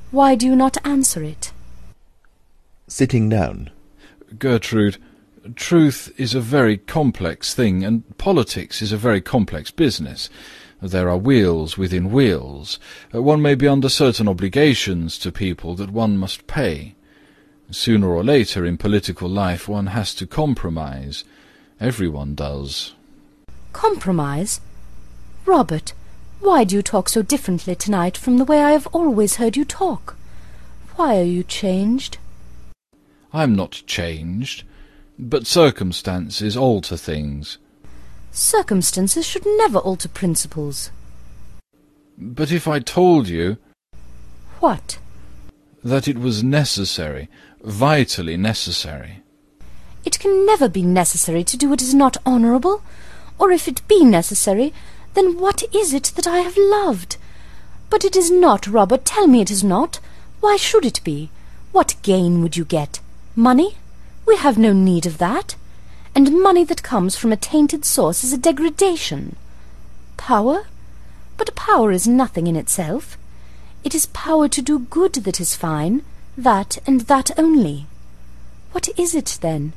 [0.10, 1.52] Why do you not answer it?
[2.88, 3.70] Sitting down.
[4.40, 4.98] Gertrude,
[5.56, 10.30] truth is a very complex thing, and politics is a very complex business.
[10.82, 12.80] There are wheels within wheels.
[13.14, 16.96] Uh, one may be under certain obligations to people that one must pay.
[17.70, 21.26] Sooner or later in political life one has to compromise.
[21.80, 22.94] Everyone does.
[23.74, 24.62] Compromise?
[25.46, 25.94] Robert,
[26.40, 29.66] why do you talk so differently tonight from the way I have always heard you
[29.66, 30.16] talk?
[30.96, 32.18] Why are you changed?
[33.34, 34.64] I am not changed,
[35.18, 37.58] but circumstances alter things.
[38.32, 40.92] Circumstances should never alter principles.
[42.18, 43.58] But if I told you...
[44.60, 45.00] What?
[45.84, 47.30] That it was necessary,
[47.62, 49.24] vitally necessary.
[50.06, 52.82] It can never be necessary to do what is not honourable,
[53.38, 54.74] or if it be necessary,
[55.14, 57.18] then what is it that I have loved?
[57.90, 60.00] But it is not, Robert, tell me it is not.
[60.42, 61.30] Why should it be?
[61.72, 63.00] What gain would you get?
[63.36, 63.78] Money?
[64.26, 65.56] We have no need of that.
[66.20, 69.38] And money that comes from a tainted source is a degradation.
[70.18, 70.66] Power?
[71.38, 73.18] But power is nothing in itself.
[73.86, 76.04] It is power to do good that is fine,
[76.38, 77.88] that and that only.
[78.74, 79.72] What is it, then?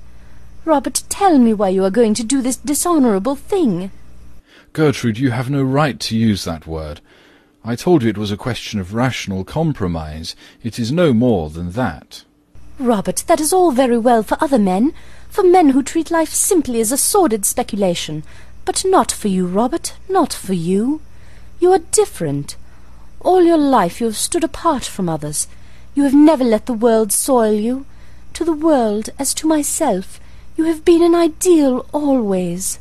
[0.64, 3.92] Robert, tell me why you are going to do this dishonourable thing.
[4.72, 7.00] Gertrude, you have no right to use that word.
[7.64, 10.34] I told you it was a question of rational compromise.
[10.60, 12.24] It is no more than that.
[12.80, 14.92] Robert, that is all very well for other men,
[15.32, 18.22] for men who treat life simply as a sordid speculation,
[18.66, 21.00] but not for you, Robert, not for you.
[21.58, 22.54] You are different.
[23.18, 25.48] All your life you have stood apart from others.
[25.94, 27.86] You have never let the world soil you.
[28.34, 30.20] To the world, as to myself,
[30.54, 32.78] you have been an ideal always.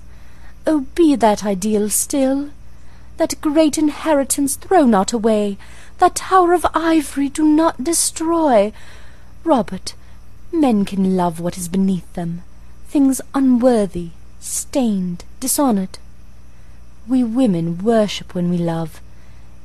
[0.67, 2.49] Oh, be that ideal still.
[3.15, 5.57] That great inheritance throw not away.
[5.99, 8.73] That tower of ivory do not destroy.
[9.45, 9.93] Robert,
[10.51, 12.43] men can love what is beneath them,
[12.87, 15.99] things unworthy, stained, dishonoured.
[17.07, 19.01] We women worship when we love,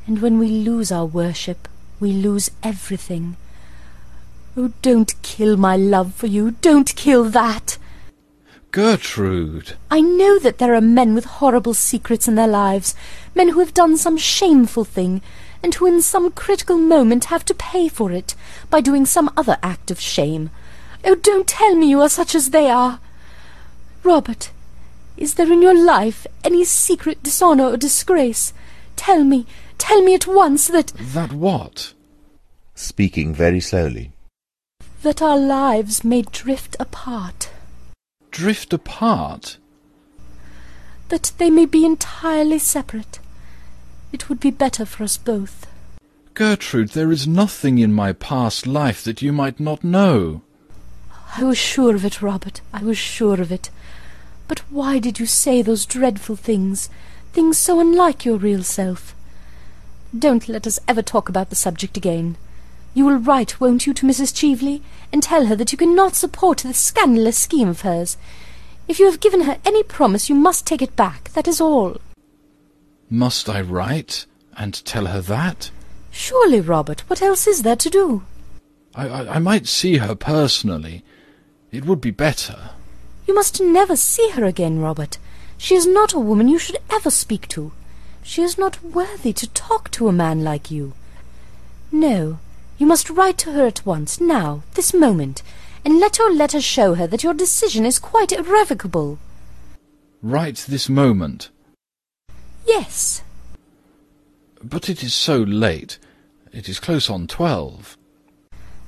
[0.06, 1.68] and when we lose our worship,
[1.98, 3.36] we lose everything.
[4.56, 7.78] Oh, don't kill my love for you, don't kill that!
[8.70, 9.74] Gertrude!
[9.90, 12.94] I know that there are men with horrible secrets in their lives,
[13.34, 15.22] men who have done some shameful thing,
[15.62, 18.34] and who in some critical moment have to pay for it
[18.70, 20.50] by doing some other act of shame.
[21.08, 22.98] Oh, don't tell me you are such as they are.
[24.02, 24.50] Robert,
[25.16, 28.52] is there in your life any secret dishonour or disgrace?
[28.96, 29.46] Tell me,
[29.78, 30.92] tell me at once that...
[30.98, 31.94] That what?
[32.74, 34.10] Speaking very slowly.
[35.02, 37.50] That our lives may drift apart.
[38.32, 39.58] Drift apart?
[41.08, 43.20] That they may be entirely separate.
[44.12, 45.68] It would be better for us both.
[46.34, 50.42] Gertrude, there is nothing in my past life that you might not know.
[51.38, 52.62] I was sure of it, Robert.
[52.72, 53.68] I was sure of it.
[54.48, 56.88] But why did you say those dreadful things,
[57.34, 59.14] things so unlike your real self?
[60.18, 62.38] Don't let us ever talk about the subject again.
[62.94, 64.34] You will write, won't you, to Mrs.
[64.34, 64.80] Cheveley,
[65.12, 68.16] and tell her that you cannot support this scandalous scheme of hers.
[68.88, 71.30] If you have given her any promise, you must take it back.
[71.34, 72.00] That is all.
[73.10, 74.24] Must I write
[74.56, 75.70] and tell her that?
[76.10, 77.00] Surely, Robert.
[77.08, 78.24] What else is there to do?
[78.94, 81.04] I, I, I might see her personally.
[81.76, 82.70] It would be better.
[83.26, 85.18] You must never see her again, Robert.
[85.58, 87.70] She is not a woman you should ever speak to.
[88.22, 90.94] She is not worthy to talk to a man like you.
[91.92, 92.38] No,
[92.78, 95.42] you must write to her at once, now, this moment,
[95.84, 99.18] and let your letter show her that your decision is quite irrevocable.
[100.22, 101.50] Right this moment.
[102.66, 103.22] Yes.
[104.64, 105.98] But it is so late.
[106.52, 107.98] It is close on twelve.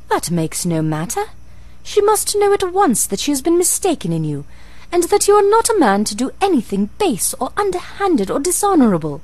[0.09, 1.27] That makes no matter.
[1.89, 4.45] She must know at once that she has been mistaken in you,
[4.93, 9.23] and that you are not a man to do anything base or underhanded or dishonourable.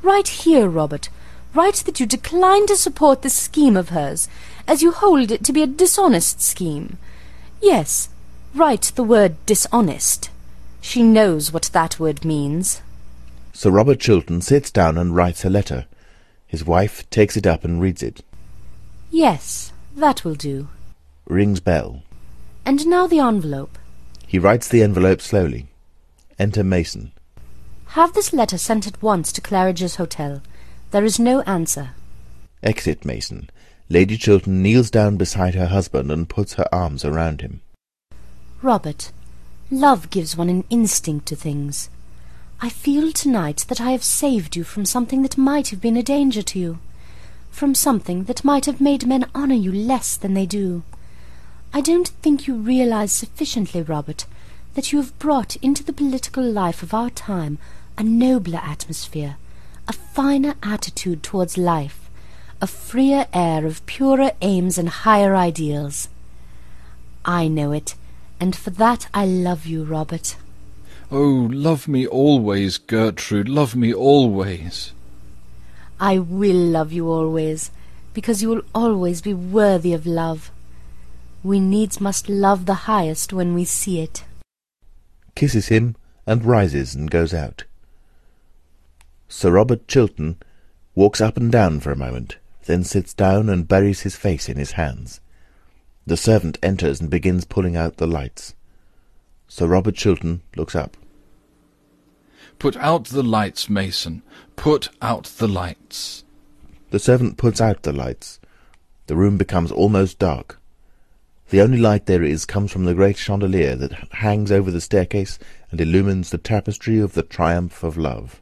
[0.00, 1.10] Write here, Robert.
[1.52, 4.28] Write that you decline to support this scheme of hers,
[4.66, 6.96] as you hold it to be a dishonest scheme.
[7.60, 8.08] Yes,
[8.54, 10.30] write the word dishonest.
[10.80, 12.80] She knows what that word means.
[13.52, 15.84] Sir Robert Chiltern sits down and writes a letter.
[16.46, 18.24] His wife takes it up and reads it.
[19.10, 20.68] Yes, that will do.
[21.30, 22.02] Rings bell.
[22.66, 23.78] And now the envelope.
[24.26, 25.68] He writes the envelope slowly.
[26.40, 27.12] Enter Mason.
[27.90, 30.42] Have this letter sent at once to Claridge's Hotel.
[30.90, 31.90] There is no answer.
[32.64, 33.48] Exit Mason.
[33.88, 37.60] Lady Chiltern kneels down beside her husband and puts her arms around him.
[38.60, 39.12] Robert,
[39.70, 41.90] love gives one an instinct to things.
[42.60, 46.02] I feel tonight that I have saved you from something that might have been a
[46.02, 46.80] danger to you,
[47.52, 50.82] from something that might have made men honour you less than they do.
[51.72, 54.26] I don't think you realize sufficiently, Robert,
[54.74, 57.58] that you have brought into the political life of our time
[57.96, 59.36] a nobler atmosphere,
[59.86, 62.10] a finer attitude towards life,
[62.60, 66.08] a freer air of purer aims and higher ideals.
[67.24, 67.94] I know it,
[68.40, 70.36] and for that I love you, Robert.
[71.12, 74.92] Oh, love me always, Gertrude, love me always.
[76.00, 77.70] I will love you always,
[78.12, 80.50] because you will always be worthy of love.
[81.42, 84.24] We needs must love the highest when we see it.
[85.34, 87.64] Kisses him, and rises and goes out.
[89.28, 90.36] Sir Robert Chiltern
[90.94, 92.36] walks up and down for a moment,
[92.66, 95.20] then sits down and buries his face in his hands.
[96.06, 98.54] The servant enters and begins pulling out the lights.
[99.48, 100.96] Sir Robert Chiltern looks up.
[102.58, 104.22] Put out the lights, Mason.
[104.56, 106.22] Put out the lights.
[106.90, 108.40] The servant puts out the lights.
[109.06, 110.59] The room becomes almost dark.
[111.50, 115.36] The only light there is comes from the great chandelier that hangs over the staircase
[115.72, 118.40] and illumines the tapestry of the triumph of love.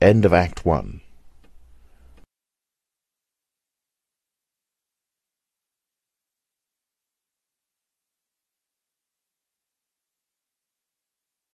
[0.00, 1.00] End of Act One.